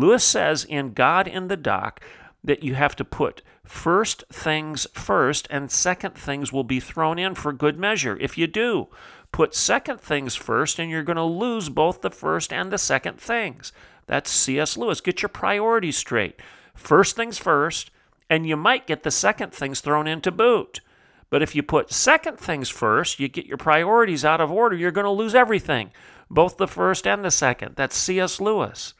Lewis 0.00 0.24
says 0.24 0.64
in 0.64 0.92
God 0.92 1.28
in 1.28 1.48
the 1.48 1.56
Dock 1.56 2.00
that 2.42 2.62
you 2.62 2.74
have 2.74 2.96
to 2.96 3.04
put 3.04 3.42
first 3.64 4.24
things 4.32 4.86
first 4.94 5.46
and 5.50 5.70
second 5.70 6.14
things 6.14 6.52
will 6.52 6.64
be 6.64 6.80
thrown 6.80 7.18
in 7.18 7.34
for 7.34 7.52
good 7.52 7.78
measure. 7.78 8.16
If 8.18 8.38
you 8.38 8.46
do, 8.46 8.88
put 9.30 9.54
second 9.54 10.00
things 10.00 10.34
first 10.34 10.78
and 10.78 10.90
you're 10.90 11.02
going 11.02 11.16
to 11.16 11.22
lose 11.22 11.68
both 11.68 12.00
the 12.00 12.10
first 12.10 12.52
and 12.52 12.72
the 12.72 12.78
second 12.78 13.20
things. 13.20 13.72
That's 14.06 14.30
C.S. 14.30 14.76
Lewis. 14.76 15.00
Get 15.00 15.22
your 15.22 15.28
priorities 15.28 15.96
straight. 15.96 16.40
First 16.74 17.14
things 17.14 17.38
first, 17.38 17.90
and 18.28 18.46
you 18.46 18.56
might 18.56 18.86
get 18.86 19.02
the 19.02 19.10
second 19.10 19.52
things 19.52 19.80
thrown 19.80 20.08
into 20.08 20.32
boot. 20.32 20.80
But 21.28 21.42
if 21.42 21.54
you 21.54 21.62
put 21.62 21.92
second 21.92 22.38
things 22.38 22.68
first, 22.68 23.20
you 23.20 23.28
get 23.28 23.46
your 23.46 23.58
priorities 23.58 24.24
out 24.24 24.40
of 24.40 24.50
order, 24.50 24.74
you're 24.74 24.90
going 24.90 25.04
to 25.04 25.10
lose 25.10 25.34
everything, 25.34 25.90
both 26.28 26.56
the 26.56 26.66
first 26.66 27.06
and 27.06 27.24
the 27.24 27.30
second. 27.30 27.76
That's 27.76 27.96
C.S. 27.96 28.40
Lewis. 28.40 28.94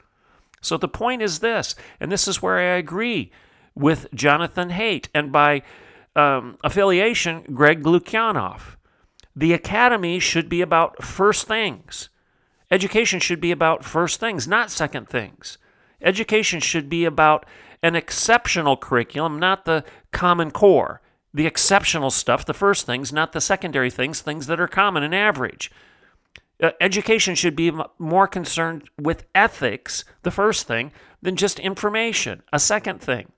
So 0.61 0.77
the 0.77 0.89
point 0.89 1.23
is 1.23 1.39
this, 1.39 1.75
and 1.99 2.13
this 2.13 2.29
is 2.29 2.43
where 2.43 2.59
I 2.59 2.77
agree 2.77 3.31
with 3.75 4.13
Jonathan 4.15 4.71
Haidt 4.71 5.09
and 5.15 5.33
by 5.33 5.63
um, 6.15 6.59
affiliation, 6.63 7.45
Greg 7.55 7.83
Lukianoff. 7.83 8.77
The 9.35 9.53
academy 9.53 10.19
should 10.19 10.49
be 10.49 10.61
about 10.61 11.03
first 11.03 11.47
things. 11.47 12.09
Education 12.71 13.21
should 13.21 13.41
be 13.41 13.51
about 13.51 13.85
first 13.85 14.21
things, 14.21 14.47
not 14.47 14.71
second 14.71 15.09
things. 15.09 15.59
Education 16.03 16.61
should 16.61 16.89
be 16.89 17.05
about 17.05 17.47
an 17.83 17.97
exceptional 17.97 18.77
curriculum, 18.77 19.39
not 19.39 19.65
the 19.65 19.85
common 20.13 20.51
core. 20.51 21.01
The 21.33 21.47
exceptional 21.47 22.11
stuff, 22.11 22.45
the 22.45 22.55
first 22.55 22.87
things, 22.87 23.13
not 23.13 23.33
the 23.33 23.41
secondary 23.41 23.91
things, 23.91 24.21
things 24.21 24.47
that 24.49 24.61
are 24.61 24.69
common 24.69 25.03
and 25.03 25.15
average. 25.15 25.71
Uh, 26.63 26.71
education 26.81 27.35
should 27.35 27.57
be 27.57 27.73
more 27.99 28.27
concerned 28.27 28.91
with 28.99 29.27
ethics, 29.35 30.05
the 30.23 30.31
first 30.31 30.67
thing, 30.67 30.93
than 31.23 31.37
just 31.37 31.59
information, 31.59 32.43
a 32.53 32.59
second 32.59 33.01
thing. 33.01 33.33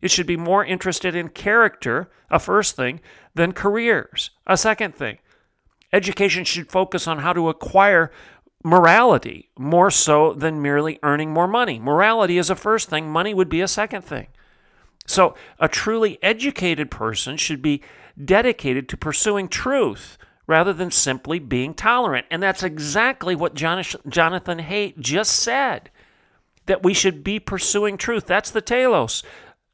It 0.00 0.10
should 0.10 0.26
be 0.26 0.36
more 0.36 0.64
interested 0.64 1.14
in 1.14 1.28
character, 1.28 2.10
a 2.30 2.38
first 2.38 2.76
thing, 2.76 3.00
than 3.34 3.52
careers, 3.52 4.30
a 4.46 4.56
second 4.56 4.94
thing. 4.94 5.18
Education 5.92 6.44
should 6.44 6.70
focus 6.70 7.08
on 7.08 7.18
how 7.18 7.32
to 7.32 7.48
acquire 7.48 8.12
morality 8.62 9.50
more 9.58 9.90
so 9.90 10.32
than 10.34 10.60
merely 10.60 10.98
earning 11.02 11.32
more 11.32 11.48
money. 11.48 11.78
Morality 11.78 12.38
is 12.38 12.50
a 12.50 12.56
first 12.56 12.90
thing, 12.90 13.10
money 13.10 13.32
would 13.32 13.48
be 13.48 13.60
a 13.60 13.68
second 13.68 14.02
thing. 14.02 14.28
So, 15.06 15.34
a 15.58 15.68
truly 15.68 16.18
educated 16.22 16.90
person 16.90 17.38
should 17.38 17.62
be 17.62 17.82
dedicated 18.22 18.88
to 18.90 18.96
pursuing 18.96 19.48
truth 19.48 20.18
rather 20.48 20.72
than 20.72 20.90
simply 20.90 21.38
being 21.38 21.74
tolerant. 21.74 22.26
And 22.28 22.42
that's 22.42 22.64
exactly 22.64 23.36
what 23.36 23.54
Jonathan 23.54 24.58
Haidt 24.58 24.98
just 24.98 25.30
said 25.30 25.90
that 26.66 26.82
we 26.82 26.92
should 26.92 27.22
be 27.22 27.38
pursuing 27.38 27.96
truth. 27.96 28.26
That's 28.26 28.50
the 28.50 28.60
telos. 28.60 29.22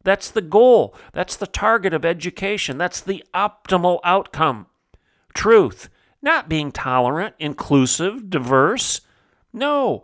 That's 0.03 0.31
the 0.31 0.43
goal. 0.43 0.95
That's 1.15 1.37
the 1.37 1.47
target 1.47 1.95
of 1.95 2.05
education. 2.05 2.77
That's 2.77 3.01
the 3.01 3.25
optimal 3.33 4.01
outcome. 4.05 4.67
Truth 5.33 5.89
not 6.25 6.49
being 6.49 6.73
tolerant, 6.73 7.35
inclusive, 7.39 8.31
diverse. 8.31 9.03
No, 9.53 10.03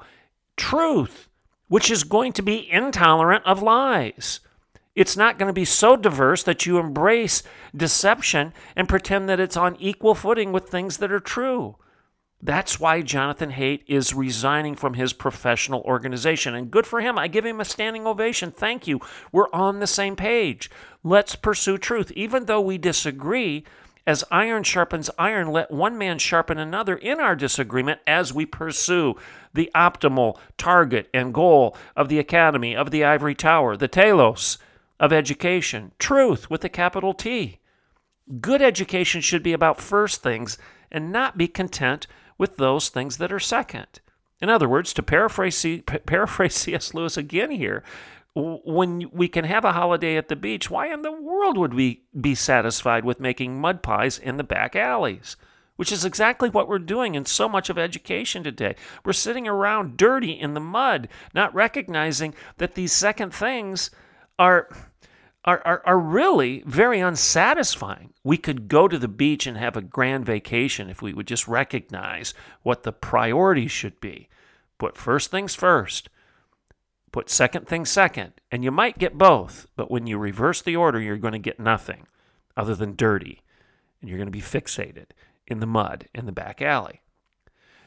truth, 0.57 1.29
which 1.69 1.91
is 1.91 2.05
going 2.05 2.35
to 2.35 2.43
be 2.43 2.71
intolerant 2.71 3.45
of 3.47 3.63
lies. 3.63 4.41
It's 5.01 5.17
not 5.17 5.39
going 5.39 5.47
to 5.47 5.55
be 5.55 5.65
so 5.65 5.97
diverse 5.97 6.43
that 6.43 6.67
you 6.67 6.77
embrace 6.77 7.43
deception 7.75 8.53
and 8.77 8.87
pretend 8.87 9.31
that 9.31 9.41
it's 9.41 9.57
on 9.57 9.77
equal 9.77 10.15
footing 10.15 10.53
with 10.53 10.69
things 10.69 10.99
that 10.99 11.11
are 11.11 11.19
true. 11.19 11.77
That's 12.43 12.79
why 12.79 13.01
Jonathan 13.01 13.53
Haidt 13.53 13.81
is 13.87 14.13
resigning 14.13 14.75
from 14.75 14.93
his 14.93 15.15
professional 15.15 15.81
organization. 15.85 16.55
And 16.55 16.71
good 16.71 16.87
for 16.87 17.01
him. 17.01 17.19
I 17.19 17.29
give 17.29 17.47
him 17.47 17.63
a 17.63 17.65
standing 17.65 18.07
ovation. 18.07 18.51
Thank 18.51 18.87
you. 18.87 19.01
We're 19.33 19.51
on 19.55 19.81
the 19.81 19.87
same 19.87 20.17
page. 20.17 20.71
Let's 21.03 21.35
pursue 21.35 21.79
truth. 21.79 22.13
Even 22.13 22.45
though 22.45 22.61
we 22.61 22.77
disagree, 22.77 23.65
as 24.07 24.23
iron 24.31 24.65
sharpens 24.65 25.09
iron, 25.19 25.49
let 25.49 25.71
one 25.71 25.97
man 25.97 26.19
sharpen 26.19 26.59
another 26.59 26.97
in 26.97 27.21
our 27.21 27.37
disagreement 27.37 28.01
as 28.07 28.35
we 28.35 28.45
pursue 28.45 29.15
the 29.55 29.71
optimal 29.75 30.37
target 30.59 31.09
and 31.15 31.33
goal 31.33 31.75
of 31.97 32.11
the 32.11 32.19
Academy 32.19 32.77
of 32.77 32.91
the 32.91 33.03
Ivory 33.03 33.35
Tower, 33.35 33.79
the 33.79 33.89
telos 33.89 34.59
of 35.01 35.13
education, 35.13 35.91
truth 35.99 36.49
with 36.49 36.63
a 36.63 36.69
capital 36.69 37.15
T. 37.15 37.59
Good 38.41 38.63
education 38.63 39.23
should 39.23 39.43
be 39.43 39.55
about 39.55 39.81
first 39.81 40.23
things 40.23 40.59
and 40.93 41.11
not 41.11 41.39
be 41.39 41.49
content 41.49 42.07
with 42.39 42.59
those 42.59 42.91
things 42.91 43.17
that 43.17 43.33
are 43.33 43.41
second. 43.41 44.01
In 44.41 44.49
other 44.49 44.69
words, 44.69 44.93
to 44.93 45.03
paraphrase, 45.03 45.83
paraphrase 46.07 46.55
C.S. 46.57 46.95
Lewis 46.95 47.17
again 47.17 47.51
here, 47.51 47.83
when 48.35 49.11
we 49.13 49.27
can 49.27 49.45
have 49.45 49.65
a 49.65 49.73
holiday 49.73 50.17
at 50.17 50.29
the 50.29 50.37
beach, 50.37 50.71
why 50.71 50.93
in 50.93 51.03
the 51.03 51.11
world 51.11 51.59
would 51.59 51.75
we 51.75 52.03
be 52.19 52.35
satisfied 52.35 53.05
with 53.05 53.19
making 53.19 53.61
mud 53.61 53.83
pies 53.83 54.19
in 54.19 54.37
the 54.37 54.45
back 54.45 54.77
alleys? 54.77 55.37
Which 55.77 55.91
is 55.91 56.05
exactly 56.05 56.51
what 56.51 56.69
we're 56.69 56.79
doing 56.79 57.15
in 57.15 57.25
so 57.25 57.49
much 57.49 57.71
of 57.71 57.79
education 57.79 58.45
today. 58.45 58.77
We're 59.05 59.15
sitting 59.15 59.49
around 59.49 59.97
dirty 59.97 60.33
in 60.33 60.55
the 60.55 60.61
mud, 60.61 61.09
not 61.35 61.55
recognizing 61.55 62.35
that 62.59 62.75
these 62.75 62.93
second 62.93 63.33
things 63.35 63.91
are. 64.39 64.69
Are, 65.45 65.63
are, 65.65 65.83
are 65.87 65.99
really 65.99 66.63
very 66.67 67.01
unsatisfying. 67.01 68.13
We 68.23 68.37
could 68.37 68.69
go 68.69 68.89
to 68.89 68.99
the 68.99 69.09
beach 69.09 69.47
and 69.47 69.57
have 69.57 69.77
a 69.77 69.83
grand 69.83 70.27
vacation 70.27 70.91
if 70.91 71.01
we 71.01 71.15
would 71.15 71.27
just 71.27 71.49
recognize 71.49 72.35
what 72.63 72.83
the 72.83 72.93
priorities 72.93 73.71
should 73.71 74.01
be. 74.01 74.29
Put 74.79 74.99
first 74.99 75.31
things 75.31 75.55
first 75.55 76.11
Put 77.13 77.29
second 77.29 77.67
things 77.67 77.91
second, 77.91 78.35
and 78.53 78.63
you 78.63 78.71
might 78.71 78.99
get 78.99 79.19
both, 79.19 79.67
but 79.75 79.91
when 79.91 80.07
you 80.07 80.17
reverse 80.17 80.63
the 80.63 80.77
order, 80.77 81.01
you're 81.01 81.17
going 81.17 81.33
to 81.33 81.39
get 81.39 81.59
nothing 81.59 82.07
other 82.57 82.75
than 82.75 82.95
dirty, 82.95 83.43
and 84.01 84.09
you're 84.09 84.19
going 84.19 84.29
to 84.29 84.33
be 84.33 84.41
fixated 84.41 85.07
in 85.47 85.59
the 85.59 85.67
mud 85.67 86.07
in 86.15 86.27
the 86.27 86.33
back 86.33 86.63
alley. 86.63 87.03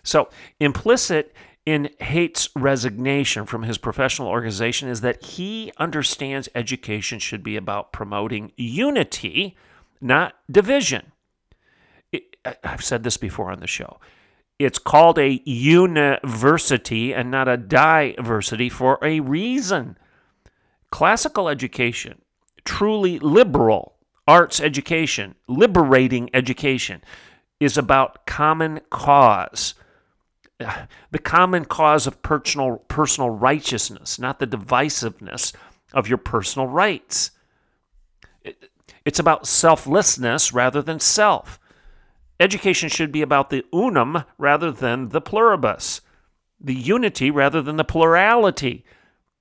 So, 0.04 0.28
implicit 0.60 1.34
in 1.66 1.90
Haidt's 2.02 2.50
resignation 2.56 3.46
from 3.46 3.64
his 3.64 3.78
professional 3.78 4.28
organization 4.28 4.90
is 4.90 5.02
that 5.02 5.24
he 5.24 5.72
understands 5.78 6.50
education 6.54 7.20
should 7.20 7.44
be 7.44 7.56
about 7.56 7.94
promoting 7.94 8.52
unity, 8.58 9.56
not 10.02 10.36
division. 10.52 11.12
I've 12.64 12.84
said 12.84 13.04
this 13.04 13.18
before 13.18 13.52
on 13.52 13.62
the 13.62 13.68
show. 13.68 14.00
It's 14.60 14.80
called 14.80 15.18
a 15.18 15.42
university 15.46 17.14
and 17.14 17.32
not 17.32 17.48
a 17.48 17.58
diversity 17.58 18.70
for 18.70 19.00
a 19.02 19.22
reason. 19.22 19.98
Classical 20.92 21.50
education, 21.50 22.22
truly 22.66 23.18
liberal 23.20 23.96
arts 24.28 24.60
education, 24.60 25.36
liberating 25.48 26.30
education, 26.34 27.02
is 27.60 27.78
about 27.78 28.26
common 28.26 28.82
cause. 28.90 29.74
The 31.12 31.20
common 31.20 31.66
cause 31.66 32.08
of 32.08 32.22
personal, 32.22 32.78
personal 32.88 33.30
righteousness, 33.30 34.20
not 34.20 34.40
the 34.40 34.48
divisiveness 34.48 35.54
of 35.94 36.08
your 36.08 36.18
personal 36.18 36.68
rights. 36.68 37.32
It's 39.06 39.20
about 39.20 39.48
selflessness 39.48 40.54
rather 40.54 40.82
than 40.82 41.00
self. 41.00 41.60
Education 42.40 42.90
should 42.90 43.12
be 43.12 43.22
about 43.22 43.50
the 43.50 43.64
unum 43.72 44.24
rather 44.38 44.72
than 44.72 45.10
the 45.10 45.22
pluribus, 45.22 46.02
the 46.60 46.74
unity 46.74 47.30
rather 47.30 47.62
than 47.62 47.78
the 47.78 47.84
plurality. 47.84 48.84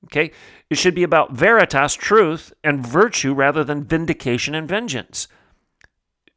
Okay? 0.04 0.32
It 0.68 0.78
should 0.78 0.94
be 0.94 1.02
about 1.02 1.32
veritas, 1.32 1.94
truth, 1.94 2.52
and 2.62 2.86
virtue 2.86 3.34
rather 3.34 3.64
than 3.64 3.84
vindication 3.84 4.54
and 4.54 4.68
vengeance. 4.68 5.28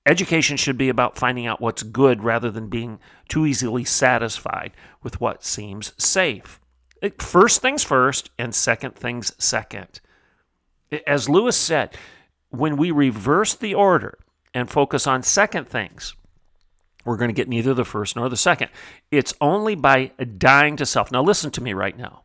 Education 0.05 0.55
should 0.57 0.77
be 0.77 0.89
about 0.89 1.17
finding 1.17 1.47
out 1.47 1.59
what's 1.59 1.81
good 1.81 2.23
rather 2.23 2.51
than 2.51 2.69
being 2.69 2.99
too 3.27 3.45
easily 3.45 3.83
satisfied 3.83 4.71
with 5.01 5.19
what 5.19 5.43
seems 5.43 5.93
safe. 5.97 6.59
First 7.17 7.61
things 7.61 7.83
first, 7.83 8.29
and 8.37 8.53
second 8.53 8.95
things 8.95 9.31
second. 9.43 9.99
As 11.07 11.27
Lewis 11.27 11.57
said, 11.57 11.95
when 12.49 12.77
we 12.77 12.91
reverse 12.91 13.53
the 13.55 13.73
order 13.73 14.19
and 14.53 14.69
focus 14.69 15.07
on 15.07 15.23
second 15.23 15.67
things, 15.67 16.15
we're 17.03 17.17
going 17.17 17.29
to 17.29 17.33
get 17.33 17.49
neither 17.49 17.73
the 17.73 17.85
first 17.85 18.15
nor 18.15 18.29
the 18.29 18.37
second. 18.37 18.69
It's 19.11 19.33
only 19.41 19.75
by 19.75 20.11
dying 20.37 20.77
to 20.77 20.85
self. 20.85 21.11
Now, 21.11 21.21
listen 21.21 21.51
to 21.51 21.61
me 21.61 21.73
right 21.73 21.97
now. 21.97 22.23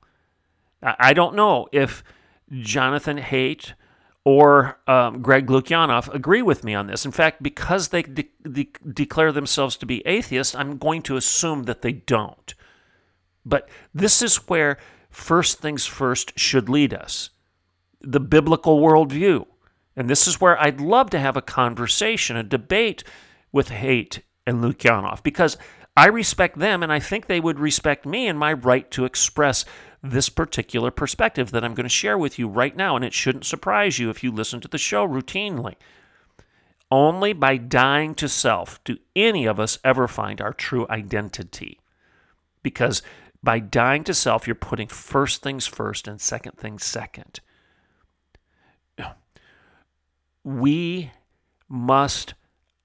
I 0.82 1.12
don't 1.12 1.34
know 1.34 1.68
if 1.72 2.02
Jonathan 2.50 3.18
Haidt 3.18 3.74
or 4.24 4.78
um, 4.86 5.22
Greg 5.22 5.46
Lukianoff 5.46 6.12
agree 6.14 6.42
with 6.42 6.62
me 6.64 6.74
on 6.74 6.86
this. 6.86 7.04
In 7.04 7.12
fact, 7.12 7.42
because 7.42 7.88
they 7.88 8.02
de- 8.02 8.30
de- 8.50 8.72
declare 8.92 9.32
themselves 9.32 9.76
to 9.76 9.86
be 9.86 10.06
atheists, 10.06 10.54
I'm 10.54 10.76
going 10.76 11.02
to 11.02 11.16
assume 11.16 11.64
that 11.64 11.82
they 11.82 11.92
don't. 11.92 12.54
But 13.46 13.68
this 13.94 14.20
is 14.20 14.48
where 14.48 14.76
first 15.08 15.58
things 15.58 15.86
first 15.86 16.38
should 16.38 16.68
lead 16.68 16.92
us 16.92 17.30
the 18.02 18.20
biblical 18.20 18.80
worldview. 18.80 19.46
And 19.96 20.08
this 20.08 20.26
is 20.26 20.40
where 20.40 20.58
I'd 20.60 20.80
love 20.80 21.10
to 21.10 21.18
have 21.18 21.36
a 21.36 21.42
conversation, 21.42 22.36
a 22.36 22.42
debate 22.42 23.04
with 23.52 23.68
Haidt 23.68 24.20
and 24.46 24.62
Lukianoff 24.62 25.22
because 25.22 25.58
I 25.96 26.06
respect 26.06 26.58
them 26.58 26.82
and 26.82 26.92
I 26.92 26.98
think 26.98 27.26
they 27.26 27.40
would 27.40 27.58
respect 27.58 28.06
me 28.06 28.28
and 28.28 28.38
my 28.38 28.52
right 28.52 28.90
to 28.92 29.04
express 29.04 29.64
this 30.02 30.28
particular 30.28 30.90
perspective 30.90 31.50
that 31.50 31.64
I'm 31.64 31.74
going 31.74 31.84
to 31.84 31.88
share 31.88 32.16
with 32.16 32.38
you 32.38 32.48
right 32.48 32.76
now. 32.76 32.96
And 32.96 33.04
it 33.04 33.12
shouldn't 33.12 33.44
surprise 33.44 33.98
you 33.98 34.10
if 34.10 34.22
you 34.22 34.30
listen 34.30 34.60
to 34.60 34.68
the 34.68 34.78
show 34.78 35.06
routinely. 35.06 35.74
Only 36.90 37.32
by 37.32 37.56
dying 37.56 38.14
to 38.16 38.28
self 38.28 38.82
do 38.82 38.98
any 39.14 39.46
of 39.46 39.60
us 39.60 39.78
ever 39.84 40.08
find 40.08 40.40
our 40.40 40.52
true 40.52 40.86
identity. 40.90 41.78
Because 42.62 43.02
by 43.42 43.58
dying 43.58 44.04
to 44.04 44.14
self, 44.14 44.46
you're 44.46 44.54
putting 44.54 44.88
first 44.88 45.42
things 45.42 45.66
first 45.66 46.08
and 46.08 46.20
second 46.20 46.58
things 46.58 46.84
second. 46.84 47.40
We 50.42 51.12
must 51.68 52.34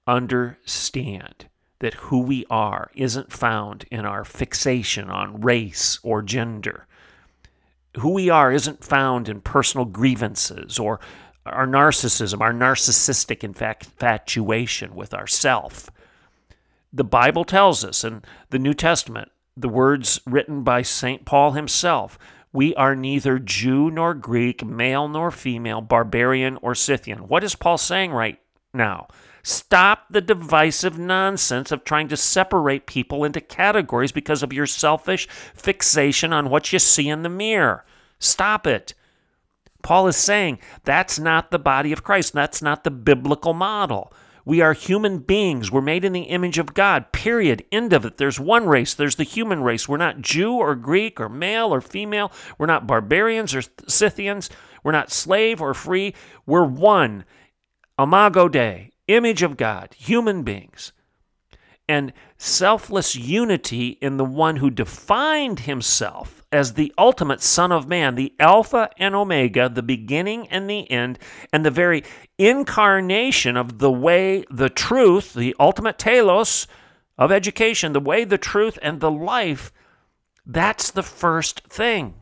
understand 0.06 1.46
that 1.80 1.94
who 1.94 2.20
we 2.20 2.46
are 2.48 2.90
isn't 2.94 3.32
found 3.32 3.84
in 3.90 4.06
our 4.06 4.24
fixation 4.24 5.10
on 5.10 5.40
race 5.40 5.98
or 6.02 6.22
gender. 6.22 6.86
Who 7.98 8.10
we 8.10 8.28
are 8.28 8.52
isn't 8.52 8.84
found 8.84 9.28
in 9.28 9.40
personal 9.40 9.86
grievances 9.86 10.78
or 10.78 11.00
our 11.46 11.66
narcissism, 11.66 12.40
our 12.40 12.52
narcissistic 12.52 13.42
infatuation 13.42 14.94
with 14.94 15.14
ourself. 15.14 15.90
The 16.92 17.04
Bible 17.04 17.44
tells 17.44 17.84
us 17.84 18.04
in 18.04 18.22
the 18.50 18.58
New 18.58 18.74
Testament, 18.74 19.30
the 19.56 19.68
words 19.68 20.20
written 20.26 20.62
by 20.62 20.82
St. 20.82 21.24
Paul 21.24 21.52
himself, 21.52 22.18
we 22.52 22.74
are 22.74 22.94
neither 22.96 23.38
Jew 23.38 23.90
nor 23.90 24.14
Greek, 24.14 24.64
male 24.64 25.08
nor 25.08 25.30
female, 25.30 25.80
barbarian 25.80 26.58
or 26.62 26.74
Scythian. 26.74 27.28
What 27.28 27.44
is 27.44 27.54
Paul 27.54 27.78
saying 27.78 28.12
right 28.12 28.38
now? 28.72 29.08
Stop 29.48 30.06
the 30.10 30.20
divisive 30.20 30.98
nonsense 30.98 31.70
of 31.70 31.84
trying 31.84 32.08
to 32.08 32.16
separate 32.16 32.84
people 32.84 33.22
into 33.22 33.40
categories 33.40 34.10
because 34.10 34.42
of 34.42 34.52
your 34.52 34.66
selfish 34.66 35.28
fixation 35.54 36.32
on 36.32 36.50
what 36.50 36.72
you 36.72 36.80
see 36.80 37.08
in 37.08 37.22
the 37.22 37.28
mirror. 37.28 37.84
Stop 38.18 38.66
it. 38.66 38.92
Paul 39.84 40.08
is 40.08 40.16
saying 40.16 40.58
that's 40.82 41.20
not 41.20 41.52
the 41.52 41.60
body 41.60 41.92
of 41.92 42.02
Christ. 42.02 42.32
That's 42.32 42.60
not 42.60 42.82
the 42.82 42.90
biblical 42.90 43.54
model. 43.54 44.12
We 44.44 44.62
are 44.62 44.72
human 44.72 45.20
beings. 45.20 45.70
We're 45.70 45.80
made 45.80 46.04
in 46.04 46.12
the 46.12 46.22
image 46.22 46.58
of 46.58 46.74
God, 46.74 47.12
period. 47.12 47.64
End 47.70 47.92
of 47.92 48.04
it. 48.04 48.16
There's 48.16 48.40
one 48.40 48.66
race. 48.66 48.94
There's 48.94 49.14
the 49.14 49.22
human 49.22 49.62
race. 49.62 49.88
We're 49.88 49.96
not 49.96 50.22
Jew 50.22 50.54
or 50.54 50.74
Greek 50.74 51.20
or 51.20 51.28
male 51.28 51.72
or 51.72 51.80
female. 51.80 52.32
We're 52.58 52.66
not 52.66 52.88
barbarians 52.88 53.54
or 53.54 53.62
Scythians. 53.86 54.50
We're 54.82 54.90
not 54.90 55.12
slave 55.12 55.62
or 55.62 55.72
free. 55.72 56.14
We're 56.46 56.66
one. 56.66 57.24
Imago 57.96 58.48
Dei 58.48 58.90
image 59.08 59.42
of 59.42 59.56
God, 59.56 59.94
human 59.96 60.42
beings, 60.42 60.92
and 61.88 62.12
selfless 62.36 63.14
unity 63.14 63.90
in 64.00 64.16
the 64.16 64.24
one 64.24 64.56
who 64.56 64.70
defined 64.70 65.60
himself 65.60 66.42
as 66.50 66.74
the 66.74 66.92
ultimate 66.98 67.40
Son 67.40 67.70
of 67.70 67.86
Man, 67.86 68.14
the 68.14 68.32
Alpha 68.40 68.90
and 68.98 69.14
Omega, 69.14 69.68
the 69.68 69.82
beginning 69.82 70.48
and 70.48 70.68
the 70.68 70.90
end, 70.90 71.18
and 71.52 71.64
the 71.64 71.70
very 71.70 72.02
incarnation 72.38 73.56
of 73.56 73.78
the 73.78 73.90
way, 73.90 74.44
the 74.50 74.68
truth, 74.68 75.34
the 75.34 75.54
ultimate 75.60 75.98
telos 75.98 76.66
of 77.18 77.32
education, 77.32 77.92
the 77.92 78.00
way, 78.00 78.24
the 78.24 78.38
truth, 78.38 78.78
and 78.82 79.00
the 79.00 79.10
life. 79.10 79.72
That's 80.44 80.90
the 80.90 81.02
first 81.02 81.60
thing. 81.68 82.14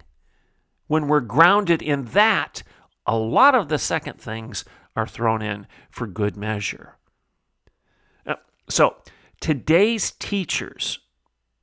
When 0.87 1.09
we're 1.09 1.21
grounded 1.21 1.83
in 1.83 2.05
that, 2.07 2.63
a 3.07 3.17
lot 3.17 3.55
of 3.55 3.69
the 3.69 3.79
second 3.79 4.21
things 4.21 4.65
are 4.97 5.07
thrown 5.07 5.43
in 5.43 5.67
for 5.91 6.07
good 6.07 6.37
measure. 6.37 6.97
So, 8.69 8.97
today's 9.41 10.13
teachers, 10.13 10.99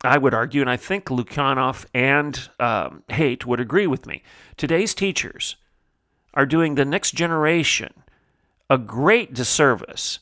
I 0.03 0.17
would 0.19 0.33
argue, 0.33 0.61
and 0.61 0.69
I 0.69 0.77
think 0.77 1.05
Lukianoff 1.05 1.85
and 1.95 2.37
um, 2.59 3.03
Haidt 3.09 3.45
would 3.45 3.59
agree 3.59 3.87
with 3.87 4.05
me, 4.05 4.21
today's 4.55 4.93
teachers 4.93 5.55
are 6.33 6.45
doing 6.45 6.75
the 6.75 6.85
next 6.85 7.11
generation 7.11 7.93
a 8.69 8.77
great 8.77 9.33
disservice 9.33 10.19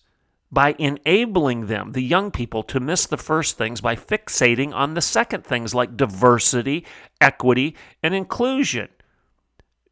by 0.51 0.75
enabling 0.79 1.67
them, 1.67 1.91
the 1.91 2.01
young 2.01 2.31
people, 2.31 2.63
to 2.63 2.79
miss 2.79 3.05
the 3.05 3.17
first 3.17 3.57
things 3.57 3.81
by 3.81 3.95
fixating 3.95 4.73
on 4.73 4.95
the 4.95 5.01
second 5.01 5.43
things 5.43 5.75
like 5.75 5.95
diversity, 5.95 6.83
equity, 7.21 7.75
and 8.01 8.15
inclusion. 8.15 8.89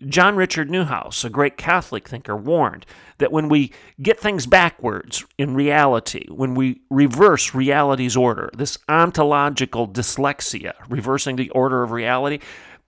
John 0.05 0.35
Richard 0.35 0.69
Neuhaus, 0.69 1.25
a 1.25 1.29
great 1.29 1.57
Catholic 1.57 2.07
thinker, 2.07 2.35
warned 2.35 2.85
that 3.17 3.31
when 3.31 3.49
we 3.49 3.71
get 3.99 4.19
things 4.19 4.45
backwards 4.45 5.25
in 5.39 5.55
reality, 5.55 6.27
when 6.29 6.53
we 6.53 6.81
reverse 6.91 7.55
reality's 7.55 8.15
order, 8.15 8.51
this 8.55 8.77
ontological 8.87 9.87
dyslexia, 9.87 10.73
reversing 10.87 11.35
the 11.35 11.49
order 11.49 11.81
of 11.81 11.91
reality, 11.91 12.39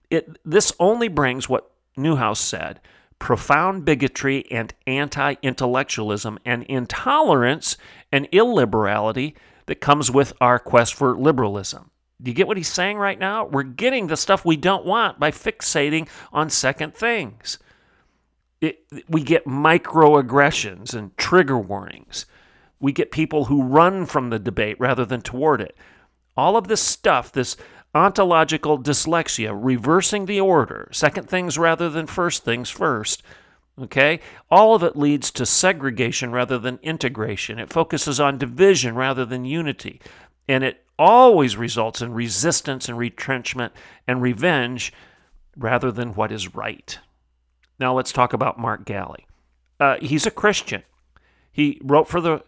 it, 0.08 0.38
this 0.44 0.72
only 0.78 1.08
brings 1.08 1.48
what 1.48 1.70
Neuhaus 1.96 2.38
said 2.38 2.80
profound 3.18 3.84
bigotry 3.84 4.46
and 4.50 4.72
anti 4.86 5.34
intellectualism 5.42 6.38
and 6.44 6.62
intolerance 6.64 7.76
and 8.10 8.30
illiberality 8.30 9.34
that 9.66 9.80
comes 9.80 10.10
with 10.10 10.32
our 10.40 10.58
quest 10.58 10.94
for 10.94 11.16
liberalism. 11.16 11.90
Do 12.22 12.30
you 12.30 12.34
get 12.34 12.46
what 12.46 12.56
he's 12.56 12.68
saying 12.68 12.98
right 12.98 13.18
now? 13.18 13.44
We're 13.46 13.62
getting 13.62 14.06
the 14.06 14.16
stuff 14.16 14.44
we 14.44 14.56
don't 14.56 14.84
want 14.84 15.18
by 15.18 15.30
fixating 15.30 16.08
on 16.32 16.50
second 16.50 16.94
things. 16.94 17.58
It, 18.60 18.84
we 19.08 19.22
get 19.22 19.46
microaggressions 19.46 20.94
and 20.94 21.16
trigger 21.16 21.58
warnings. 21.58 22.26
We 22.78 22.92
get 22.92 23.10
people 23.10 23.46
who 23.46 23.62
run 23.62 24.06
from 24.06 24.30
the 24.30 24.38
debate 24.38 24.78
rather 24.78 25.04
than 25.04 25.22
toward 25.22 25.60
it. 25.60 25.76
All 26.36 26.56
of 26.56 26.68
this 26.68 26.82
stuff, 26.82 27.32
this 27.32 27.56
ontological 27.94 28.78
dyslexia, 28.78 29.58
reversing 29.58 30.26
the 30.26 30.40
order, 30.40 30.88
second 30.92 31.28
things 31.28 31.58
rather 31.58 31.88
than 31.88 32.06
first 32.06 32.44
things 32.44 32.70
first. 32.70 33.22
Okay? 33.80 34.20
All 34.50 34.74
of 34.74 34.82
it 34.82 34.96
leads 34.96 35.30
to 35.32 35.46
segregation 35.46 36.32
rather 36.32 36.58
than 36.58 36.78
integration. 36.82 37.58
It 37.58 37.72
focuses 37.72 38.20
on 38.20 38.38
division 38.38 38.94
rather 38.94 39.24
than 39.24 39.44
unity. 39.44 40.00
And 40.48 40.64
it 40.64 40.84
always 41.00 41.56
results 41.56 42.02
in 42.02 42.12
resistance 42.12 42.86
and 42.86 42.98
retrenchment 42.98 43.72
and 44.06 44.20
revenge 44.20 44.92
rather 45.56 45.90
than 45.90 46.14
what 46.14 46.30
is 46.30 46.54
right. 46.54 46.98
Now 47.78 47.94
let's 47.94 48.12
talk 48.12 48.34
about 48.34 48.58
Mark 48.58 48.84
Galli. 48.84 49.26
Uh, 49.80 49.96
he's 50.02 50.26
a 50.26 50.30
Christian. 50.30 50.82
He 51.50 51.80
wrote 51.82 52.06
for 52.06 52.20
the 52.20 52.44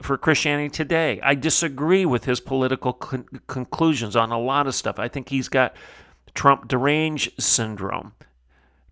for 0.00 0.16
Christianity 0.16 0.70
Today. 0.70 1.20
I 1.22 1.34
disagree 1.34 2.06
with 2.06 2.24
his 2.24 2.40
political 2.40 2.92
con- 2.94 3.26
conclusions 3.48 4.16
on 4.16 4.30
a 4.30 4.38
lot 4.38 4.66
of 4.66 4.74
stuff. 4.74 4.98
I 4.98 5.08
think 5.08 5.28
he's 5.28 5.48
got 5.48 5.74
Trump 6.32 6.68
derange 6.68 7.30
syndrome, 7.38 8.12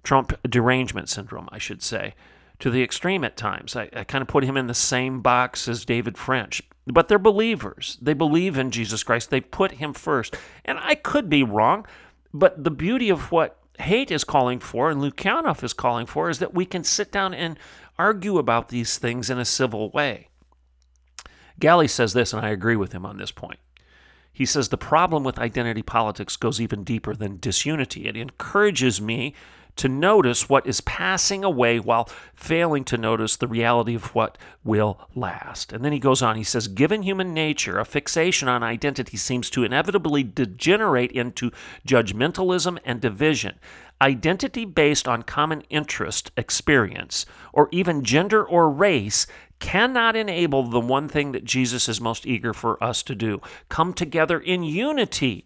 Trump 0.03 0.35
derangement 0.43 1.09
syndrome, 1.09 1.49
I 1.51 1.59
should 1.59 1.83
say, 1.83 2.15
to 2.59 2.69
the 2.69 2.83
extreme 2.83 3.25
at 3.25 3.37
times. 3.37 3.77
I, 3.77 3.89
I 3.95 4.05
kind 4.05 4.21
of 4.21 4.29
put 4.29 4.45
him 4.45 4.57
in 4.57 4.67
the 4.67 4.75
same 4.75 5.23
box 5.23 5.69
as 5.69 5.85
David 5.85 6.19
French. 6.19 6.63
But 6.91 7.09
they're 7.09 7.19
believers. 7.19 7.99
They 8.01 8.15
believe 8.15 8.57
in 8.57 8.71
Jesus 8.71 9.03
Christ. 9.03 9.31
They 9.31 9.41
put 9.41 9.73
him 9.73 9.93
first. 9.93 10.37
And 10.65 10.79
I 10.81 10.95
could 10.95 11.29
be 11.29 11.43
wrong, 11.43 11.87
but 12.33 12.65
the 12.65 12.71
beauty 12.71 13.11
of 13.11 13.31
what 13.31 13.59
Haidt 13.79 14.11
is 14.11 14.25
calling 14.25 14.59
for 14.59 14.91
and 14.91 15.01
Lukianoff 15.01 15.63
is 15.63 15.73
calling 15.73 16.07
for 16.07 16.31
is 16.31 16.39
that 16.39 16.55
we 16.55 16.65
can 16.65 16.85
sit 16.85 17.13
down 17.13 17.35
and 17.35 17.59
argue 17.99 18.39
about 18.39 18.69
these 18.69 18.99
things 18.99 19.31
in 19.31 19.39
a 19.39 19.45
civil 19.45 19.91
way. 19.91 20.29
Galli 21.61 21.89
says 21.89 22.13
this, 22.13 22.33
and 22.33 22.45
I 22.45 22.51
agree 22.51 22.77
with 22.77 22.93
him 22.93 23.05
on 23.05 23.19
this 23.19 23.33
point. 23.33 23.59
He 24.33 24.47
says 24.47 24.69
the 24.69 24.79
problem 24.79 25.25
with 25.25 25.39
identity 25.39 25.83
politics 25.83 26.37
goes 26.37 26.61
even 26.61 26.85
deeper 26.85 27.15
than 27.15 27.41
disunity. 27.41 28.07
It 28.07 28.17
encourages 28.17 29.01
me 29.01 29.35
to 29.79 29.89
notice 29.89 30.49
what 30.49 30.67
is 30.67 30.81
passing 30.83 31.45
away 31.45 31.81
while 31.81 32.09
failing 32.35 32.85
to 32.85 32.99
notice 32.99 33.37
the 33.37 33.49
reality 33.49 33.95
of 33.95 34.15
what 34.15 34.39
will 34.63 35.01
last. 35.15 35.73
And 35.73 35.85
then 35.85 35.93
he 35.93 35.99
goes 35.99 36.23
on, 36.23 36.37
he 36.37 36.45
says, 36.45 36.69
Given 36.69 37.03
human 37.03 37.33
nature, 37.33 37.79
a 37.79 37.85
fixation 37.85 38.49
on 38.49 38.63
identity 38.63 39.17
seems 39.17 39.51
to 39.51 39.65
inevitably 39.65 40.23
degenerate 40.23 41.13
into 41.13 41.51
judgmentalism 41.87 42.79
and 42.85 43.01
division. 43.01 43.59
Identity 44.01 44.65
based 44.65 45.09
on 45.09 45.23
common 45.23 45.63
interest, 45.71 46.31
experience, 46.37 47.27
or 47.53 47.69
even 47.73 48.05
gender 48.05 48.45
or 48.45 48.71
race 48.71 49.27
cannot 49.59 50.15
enable 50.15 50.63
the 50.63 50.81
one 50.81 51.09
thing 51.09 51.33
that 51.33 51.45
Jesus 51.45 51.89
is 51.89 52.01
most 52.01 52.27
eager 52.27 52.55
for 52.55 52.83
us 52.83 53.03
to 53.03 53.15
do 53.15 53.41
come 53.69 53.93
together 53.93 54.39
in 54.39 54.63
unity. 54.63 55.45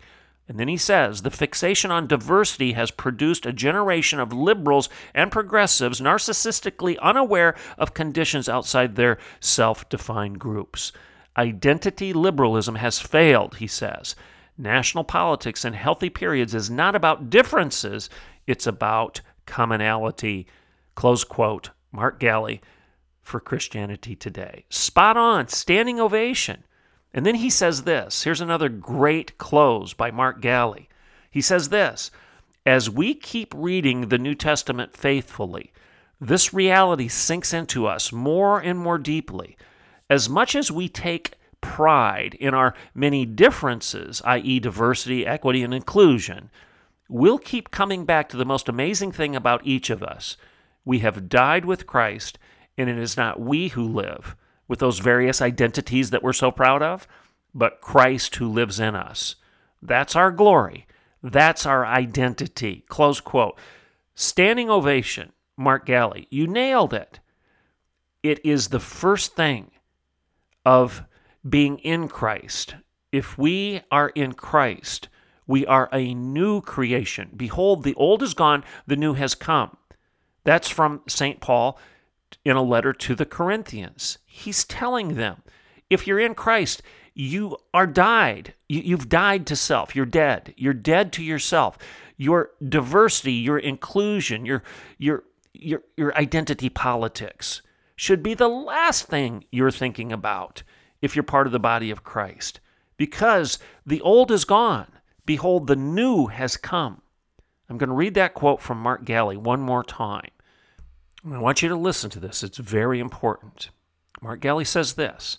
And 0.53 0.61
then 0.61 0.69
he 0.69 0.77
says 0.77 1.23
the 1.23 1.31
fixation 1.31 1.91
on 1.91 2.07
diversity 2.07 2.73
has 2.73 2.91
produced 2.91 3.47
a 3.47 3.55
generation 3.55 4.21
of 4.21 4.35
liberals 4.35 4.91
and 5.15 5.33
progressives 5.33 5.99
narcissistically 5.99 6.99
unaware 7.01 7.55
of 7.79 7.95
conditions 7.95 8.51
outside 8.51 8.95
their 8.95 9.17
self 9.41 9.89
defined 9.89 10.39
groups. 10.39 10.93
Identity 11.39 12.13
liberalism 12.13 12.75
has 12.75 13.01
failed, 13.01 13.57
he 13.57 13.67
says. 13.67 14.15
National 14.59 15.05
politics 15.05 15.65
in 15.65 15.73
healthy 15.73 16.11
periods 16.11 16.55
is 16.55 16.69
not 16.69 16.95
about 16.95 17.31
differences, 17.31 18.11
it's 18.47 18.67
about 18.67 19.23
commonality. 19.47 20.47
Close 20.97 21.25
quote. 21.25 21.71
Mark 21.93 22.21
Galli, 22.21 22.61
for 23.23 23.41
Christianity 23.41 24.15
today. 24.15 24.67
Spot 24.69 25.17
on, 25.17 25.49
standing 25.49 25.99
ovation. 25.99 26.65
And 27.15 27.27
then 27.27 27.37
he 27.37 27.51
says 27.51 27.83
this 27.83 28.25
here's 28.25 28.41
another 28.41 28.69
great 28.69 29.39
close 29.39 29.93
by 29.95 30.11
Mark 30.11 30.41
Galli. 30.41 30.89
He 31.31 31.41
says 31.41 31.69
this 31.69 32.11
As 32.65 32.91
we 32.91 33.15
keep 33.15 33.53
reading 33.55 34.09
the 34.09 34.19
New 34.19 34.35
Testament 34.35 34.97
faithfully, 34.97 35.73
this 36.21 36.55
reality 36.55 37.09
sinks 37.09 37.53
into 37.53 37.87
us 37.87 38.13
more 38.13 38.61
and 38.61 38.79
more 38.79 38.99
deeply. 38.99 39.57
As 40.09 40.29
much 40.29 40.55
as 40.55 40.71
we 40.71 40.89
take 40.89 41.35
pride 41.61 42.35
in 42.35 42.55
our 42.55 42.75
many 42.95 43.25
differences, 43.25 44.21
i.e., 44.25 44.61
diversity, 44.61 45.27
equity, 45.27 45.63
and 45.63 45.73
inclusion, 45.73 46.51
we'll 47.09 47.39
keep 47.39 47.71
coming 47.71 48.05
back 48.05 48.29
to 48.29 48.37
the 48.37 48.45
most 48.45 48.69
amazing 48.69 49.13
thing 49.13 49.35
about 49.35 49.67
each 49.67 49.91
of 49.91 50.03
us. 50.03 50.37
We 50.85 50.99
have 51.01 51.29
died 51.29 51.65
with 51.65 51.87
Christ 51.87 52.39
and 52.77 52.89
it 52.89 52.99
is 52.99 53.17
not 53.17 53.41
we 53.41 53.69
who 53.69 53.87
live 53.87 54.37
with 54.73 54.79
those 54.79 55.01
various 55.01 55.43
identities 55.43 56.09
that 56.09 56.23
we're 56.23 56.33
so 56.33 56.51
proud 56.51 56.83
of, 56.83 57.07
but 57.55 57.83
Christ 57.83 58.37
who 58.37 58.49
lives 58.49 58.81
in 58.81 58.95
us. 58.95 59.37
That's 59.83 60.17
our 60.17 60.31
glory. 60.31 60.87
That's 61.23 61.67
our 61.67 61.85
identity. 61.85 62.87
Close 62.89 63.21
quote. 63.21 63.59
Standing 64.15 64.71
ovation, 64.71 65.33
Mark 65.59 65.85
Galli. 65.85 66.27
You 66.31 66.47
nailed 66.47 66.95
it. 66.95 67.21
It 68.23 68.43
is 68.47 68.69
the 68.69 68.81
first 68.81 69.37
thing 69.37 69.73
of 70.65 71.05
being 71.47 71.77
in 71.81 72.09
Christ. 72.09 72.77
If 73.13 73.37
we 73.37 73.83
are 73.91 74.09
in 74.15 74.33
Christ, 74.33 75.11
we 75.47 75.67
are 75.67 75.91
a 75.93 76.15
new 76.15 76.63
creation. 76.63 77.29
Behold, 77.37 77.83
the 77.83 77.95
old 77.97 78.23
is 78.23 78.33
gone, 78.33 78.65
the 78.87 78.97
new 78.97 79.13
has 79.13 79.35
come. 79.35 79.77
That's 80.45 80.71
from 80.71 81.03
St. 81.07 81.43
Paul 81.43 81.79
in 82.43 82.57
a 82.57 82.63
letter 82.63 82.95
to 82.95 83.15
the 83.15 83.27
Corinthians. 83.27 84.17
He's 84.35 84.65
telling 84.65 85.17
them 85.17 85.43
if 85.91 86.07
you're 86.07 86.19
in 86.19 86.35
Christ, 86.35 86.83
you 87.13 87.59
are 87.75 87.87
died. 87.87 88.55
You, 88.67 88.97
have 88.97 89.11
died 89.11 89.47
to 89.49 89.57
self. 89.57 89.95
You're 89.95 90.07
dead. 90.07 90.55
You're 90.57 90.73
dead 90.73 91.13
to 91.13 91.23
yourself. 91.23 91.77
Your 92.17 92.53
diversity, 92.67 93.35
your 93.35 93.59
inclusion, 93.59 94.47
your, 94.47 94.63
your, 94.97 95.25
your, 95.53 95.83
your 95.99 96.17
identity 96.17 96.71
politics 96.71 97.61
should 97.95 98.23
be 98.23 98.33
the 98.33 98.49
last 98.49 99.05
thing 99.07 99.45
you're 99.53 99.71
thinking 99.71 100.11
about 100.11 100.63
if 101.03 101.15
you're 101.15 101.23
part 101.23 101.47
of 101.47 101.53
the 101.53 101.61
body 101.61 101.91
of 101.91 102.03
Christ. 102.03 102.59
Because 102.97 103.59
the 103.85 104.01
old 104.01 104.31
is 104.31 104.47
gone. 104.47 104.91
Behold, 105.27 105.67
the 105.67 105.77
new 105.77 106.29
has 106.29 106.57
come. 106.57 107.03
I'm 107.69 107.77
going 107.77 107.91
to 107.91 107.95
read 107.95 108.15
that 108.15 108.33
quote 108.33 108.63
from 108.63 108.79
Mark 108.79 109.05
Galli 109.05 109.37
one 109.37 109.61
more 109.61 109.85
time. 109.85 110.31
I 111.31 111.39
want 111.39 111.61
you 111.61 111.69
to 111.69 111.77
listen 111.77 112.09
to 112.11 112.21
this. 112.21 112.43
It's 112.43 112.57
very 112.57 112.99
important. 112.99 113.69
Mark 114.23 114.41
Galli 114.41 114.65
says 114.65 114.95
this 114.95 115.39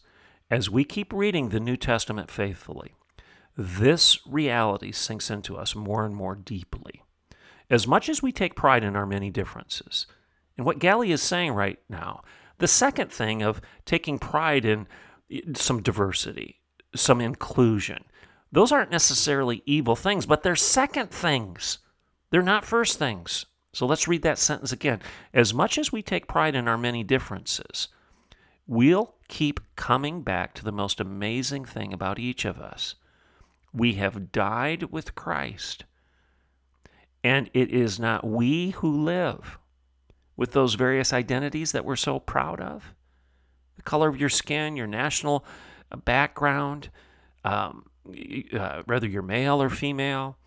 As 0.52 0.70
we 0.70 0.84
keep 0.84 1.14
reading 1.14 1.50
the 1.50 1.60
New 1.60 1.78
Testament 1.78 2.30
faithfully, 2.30 2.94
this 3.56 4.20
reality 4.28 4.92
sinks 4.92 5.32
into 5.32 5.56
us 5.58 5.74
more 5.74 6.06
and 6.06 6.16
more 6.16 6.36
deeply. 6.36 7.02
As 7.70 7.88
much 7.88 8.10
as 8.10 8.22
we 8.22 8.32
take 8.32 8.56
pride 8.56 8.84
in 8.84 8.96
our 8.96 9.06
many 9.06 9.30
differences, 9.30 10.06
and 10.58 10.66
what 10.66 10.80
Galli 10.80 11.12
is 11.12 11.22
saying 11.22 11.54
right 11.54 11.80
now, 11.90 12.24
the 12.58 12.68
second 12.68 13.12
thing 13.12 13.42
of 13.42 13.62
taking 13.86 14.20
pride 14.20 14.66
in 14.66 14.88
some 15.56 15.82
diversity, 15.82 16.60
some 16.94 17.22
inclusion, 17.22 18.04
those 18.52 18.72
aren't 18.72 18.92
necessarily 18.92 19.64
evil 19.66 19.96
things, 19.96 20.26
but 20.26 20.44
they're 20.44 20.56
second 20.56 21.10
things. 21.10 21.80
They're 22.30 22.44
not 22.44 22.66
first 22.66 23.00
things. 23.00 23.46
So 23.72 23.88
let's 23.88 24.08
read 24.08 24.22
that 24.24 24.38
sentence 24.38 24.72
again. 24.72 25.00
As 25.34 25.54
much 25.54 25.80
as 25.80 25.92
we 25.92 26.04
take 26.04 26.28
pride 26.28 26.54
in 26.54 26.68
our 26.68 26.78
many 26.78 27.04
differences, 27.04 27.88
we'll 28.68 29.16
keep 29.28 29.60
coming 29.76 30.22
back 30.22 30.54
to 30.54 30.64
the 30.64 30.72
most 30.72 31.00
amazing 31.00 31.66
thing 31.66 31.94
about 31.94 32.20
each 32.20 32.46
of 32.46 32.60
us. 32.60 32.96
We 33.74 33.94
have 33.94 34.32
died 34.32 34.92
with 34.92 35.16
Christ. 35.16 35.86
And 37.24 37.50
it 37.54 37.72
is 37.72 38.00
not 38.00 38.26
we 38.26 38.72
who 38.72 39.04
live 39.04 39.58
with 40.36 40.52
those 40.52 40.76
various 40.76 41.14
identities 41.14 41.72
that 41.72 41.86
we're 41.86 41.96
so 41.96 42.20
proud 42.20 42.60
of 42.60 42.94
the 43.76 43.82
color 43.82 44.08
of 44.08 44.20
your 44.20 44.30
skin, 44.30 44.76
your 44.76 44.88
national 44.88 45.46
uh, 45.92 45.98
background, 45.98 46.90
um, 47.44 47.86
uh, 48.54 48.84
whether 48.86 49.08
you're 49.08 49.22
male 49.22 49.62
or 49.62 49.70
female, 49.70 50.38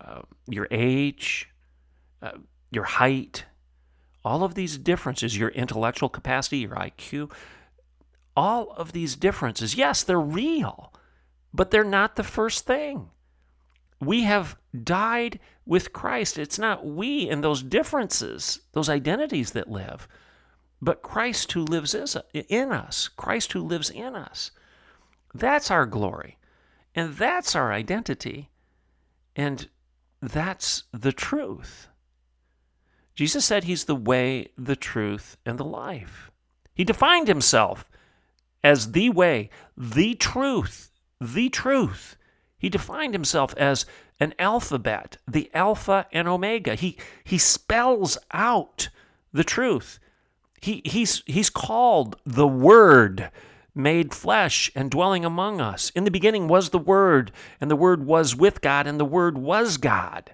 uh, 0.00 0.22
your 0.46 0.68
age, 0.70 1.48
uh, 2.22 2.32
your 2.70 2.84
height, 2.84 3.44
all 4.24 4.42
of 4.42 4.54
these 4.54 4.78
differences, 4.78 5.36
your 5.36 5.50
intellectual 5.50 6.08
capacity, 6.08 6.58
your 6.58 6.76
IQ, 6.76 7.30
all 8.36 8.70
of 8.72 8.92
these 8.92 9.16
differences, 9.16 9.76
yes, 9.76 10.02
they're 10.02 10.20
real, 10.20 10.92
but 11.52 11.70
they're 11.70 11.84
not 11.84 12.16
the 12.16 12.24
first 12.24 12.66
thing. 12.66 13.10
We 14.00 14.22
have 14.24 14.56
died 14.82 15.38
with 15.66 15.92
Christ. 15.92 16.38
It's 16.38 16.58
not 16.58 16.84
we 16.86 17.28
and 17.28 17.44
those 17.44 17.62
differences, 17.62 18.60
those 18.72 18.88
identities 18.88 19.52
that 19.52 19.70
live, 19.70 20.08
but 20.82 21.02
Christ 21.02 21.52
who 21.52 21.62
lives 21.62 21.94
in 21.94 22.72
us, 22.72 23.08
Christ 23.08 23.52
who 23.52 23.60
lives 23.60 23.90
in 23.90 24.16
us. 24.16 24.50
That's 25.32 25.70
our 25.70 25.86
glory. 25.86 26.38
And 26.94 27.14
that's 27.14 27.56
our 27.56 27.72
identity. 27.72 28.50
And 29.34 29.68
that's 30.20 30.84
the 30.92 31.12
truth. 31.12 31.88
Jesus 33.14 33.44
said 33.44 33.64
he's 33.64 33.84
the 33.84 33.94
way, 33.94 34.48
the 34.58 34.76
truth, 34.76 35.36
and 35.46 35.58
the 35.58 35.64
life. 35.64 36.30
He 36.74 36.84
defined 36.84 37.28
himself 37.28 37.88
as 38.62 38.92
the 38.92 39.10
way, 39.10 39.50
the 39.76 40.14
truth, 40.14 40.90
the 41.20 41.48
truth. 41.48 42.16
He 42.58 42.68
defined 42.68 43.14
himself 43.14 43.54
as 43.56 43.86
an 44.18 44.34
alphabet, 44.38 45.18
the 45.28 45.50
Alpha 45.54 46.06
and 46.12 46.26
Omega. 46.26 46.74
He, 46.74 46.96
he 47.22 47.38
spells 47.38 48.16
out 48.32 48.88
the 49.32 49.44
truth. 49.44 49.98
He, 50.60 50.80
he's, 50.84 51.22
he's 51.26 51.50
called 51.50 52.16
the 52.24 52.46
Word 52.46 53.30
made 53.74 54.14
flesh 54.14 54.70
and 54.74 54.90
dwelling 54.90 55.24
among 55.24 55.60
us. 55.60 55.90
In 55.90 56.04
the 56.04 56.10
beginning 56.10 56.48
was 56.48 56.70
the 56.70 56.78
Word, 56.78 57.32
and 57.60 57.70
the 57.70 57.76
Word 57.76 58.06
was 58.06 58.36
with 58.36 58.60
God, 58.60 58.86
and 58.86 58.98
the 58.98 59.04
Word 59.04 59.36
was 59.36 59.76
God. 59.76 60.32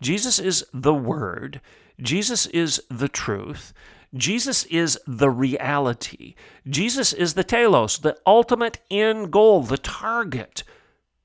Jesus 0.00 0.38
is 0.38 0.64
the 0.72 0.94
Word. 0.94 1.60
Jesus 2.00 2.46
is 2.46 2.82
the 2.90 3.08
truth. 3.08 3.72
Jesus 4.14 4.64
is 4.64 4.98
the 5.06 5.30
reality. 5.30 6.34
Jesus 6.68 7.12
is 7.12 7.34
the 7.34 7.44
telos, 7.44 7.98
the 7.98 8.16
ultimate 8.26 8.80
end 8.90 9.30
goal, 9.30 9.62
the 9.62 9.78
target 9.78 10.64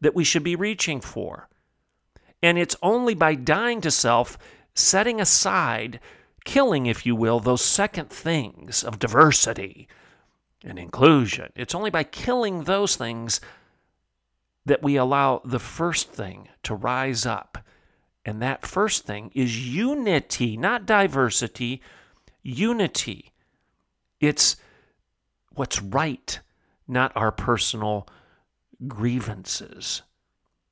that 0.02 0.14
we 0.14 0.24
should 0.24 0.44
be 0.44 0.56
reaching 0.56 1.02
for. 1.02 1.48
And 2.44 2.60
it's 2.60 2.76
only 2.84 3.16
by 3.16 3.34
dying 3.34 3.82
to 3.82 3.90
self, 3.90 4.38
setting 4.76 5.20
aside, 5.20 6.00
killing, 6.44 6.86
if 6.86 7.06
you 7.06 7.16
will, 7.16 7.40
those 7.40 7.66
second 7.66 8.10
things 8.10 8.84
of 8.84 9.00
diversity 9.00 9.88
and 10.64 10.78
inclusion. 10.78 11.52
It's 11.56 11.74
only 11.74 11.90
by 11.90 12.04
killing 12.04 12.64
those 12.64 12.96
things 12.96 13.42
that 14.66 14.84
we 14.84 14.96
allow 14.96 15.42
the 15.44 15.60
first 15.60 16.12
thing 16.12 16.50
to 16.64 16.76
rise 16.76 17.26
up. 17.26 17.65
And 18.26 18.42
that 18.42 18.66
first 18.66 19.06
thing 19.06 19.32
is 19.36 19.68
unity, 19.68 20.58
not 20.58 20.88
diversity, 20.88 21.82
unity. 22.42 23.32
It's 24.20 24.56
what's 25.54 25.82
right, 25.82 26.40
not 26.88 27.12
our 27.16 27.32
personal 27.32 28.08
grievances, 28.88 30.02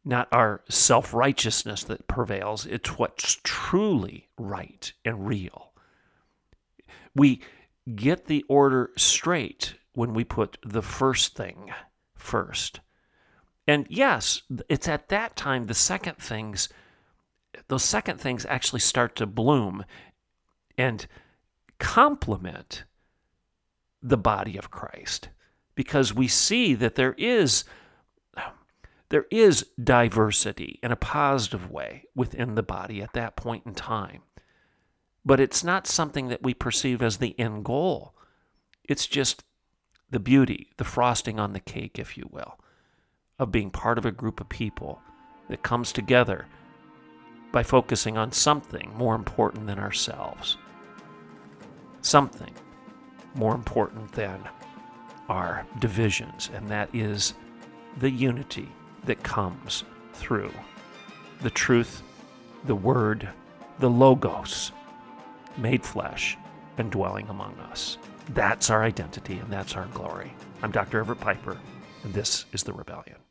not 0.03 0.27
our 0.31 0.61
self 0.67 1.13
righteousness 1.13 1.83
that 1.85 2.07
prevails. 2.07 2.65
It's 2.65 2.97
what's 2.97 3.39
truly 3.43 4.29
right 4.37 4.91
and 5.05 5.27
real. 5.27 5.73
We 7.15 7.41
get 7.95 8.25
the 8.25 8.43
order 8.47 8.91
straight 8.97 9.75
when 9.93 10.13
we 10.13 10.23
put 10.23 10.57
the 10.65 10.81
first 10.81 11.35
thing 11.35 11.71
first. 12.15 12.79
And 13.67 13.85
yes, 13.89 14.41
it's 14.67 14.87
at 14.87 15.09
that 15.09 15.35
time 15.35 15.67
the 15.67 15.73
second 15.73 16.17
things, 16.17 16.69
those 17.67 17.83
second 17.83 18.19
things 18.19 18.45
actually 18.47 18.79
start 18.79 19.15
to 19.15 19.25
bloom 19.25 19.85
and 20.77 21.07
complement 21.79 22.83
the 24.01 24.17
body 24.17 24.57
of 24.57 24.71
Christ 24.71 25.29
because 25.75 26.13
we 26.13 26.27
see 26.27 26.73
that 26.75 26.95
there 26.95 27.15
is 27.17 27.63
there 29.09 29.25
is 29.29 29.67
diversity 29.81 30.79
in 30.81 30.91
a 30.91 30.95
positive 30.95 31.69
way 31.69 32.05
within 32.15 32.55
the 32.55 32.63
body 32.63 32.99
at 32.99 33.13
that 33.13 33.35
point 33.35 33.63
in 33.63 33.75
time. 33.75 34.23
But 35.23 35.39
it's 35.39 35.63
not 35.63 35.85
something 35.85 36.29
that 36.29 36.41
we 36.41 36.55
perceive 36.55 37.01
as 37.03 37.17
the 37.17 37.39
end 37.39 37.63
goal. 37.63 38.15
It's 38.83 39.05
just 39.05 39.43
the 40.09 40.19
beauty, 40.19 40.71
the 40.77 40.83
frosting 40.83 41.39
on 41.39 41.53
the 41.53 41.59
cake, 41.59 41.99
if 41.99 42.17
you 42.17 42.27
will, 42.31 42.59
of 43.37 43.51
being 43.51 43.69
part 43.69 43.99
of 43.99 44.05
a 44.05 44.11
group 44.11 44.41
of 44.41 44.49
people 44.49 44.99
that 45.47 45.61
comes 45.61 45.91
together 45.91 46.47
by 47.53 47.63
focusing 47.63 48.17
on 48.17 48.33
something 48.33 48.91
more 48.97 49.15
important 49.15 49.65
than 49.65 49.79
ourselves 49.79 50.57
something 52.03 52.53
more 53.33 53.55
important 53.55 54.11
than 54.11 54.39
our 55.29 55.65
divisions, 55.79 56.49
and 56.53 56.67
that 56.67 56.93
is 56.93 57.33
the 57.97 58.09
unity 58.09 58.69
that 59.05 59.23
comes 59.23 59.83
through 60.13 60.51
the 61.41 61.49
truth, 61.49 62.03
the 62.65 62.75
word, 62.75 63.27
the 63.79 63.89
logos 63.89 64.71
made 65.57 65.83
flesh 65.83 66.37
and 66.77 66.91
dwelling 66.91 67.27
among 67.29 67.57
us. 67.71 67.97
That's 68.29 68.69
our 68.69 68.83
identity 68.83 69.39
and 69.39 69.51
that's 69.51 69.75
our 69.75 69.87
glory. 69.87 70.33
I'm 70.61 70.71
Dr. 70.71 70.99
Everett 70.99 71.19
Piper, 71.19 71.57
and 72.03 72.13
this 72.13 72.45
is 72.53 72.63
The 72.63 72.73
Rebellion. 72.73 73.22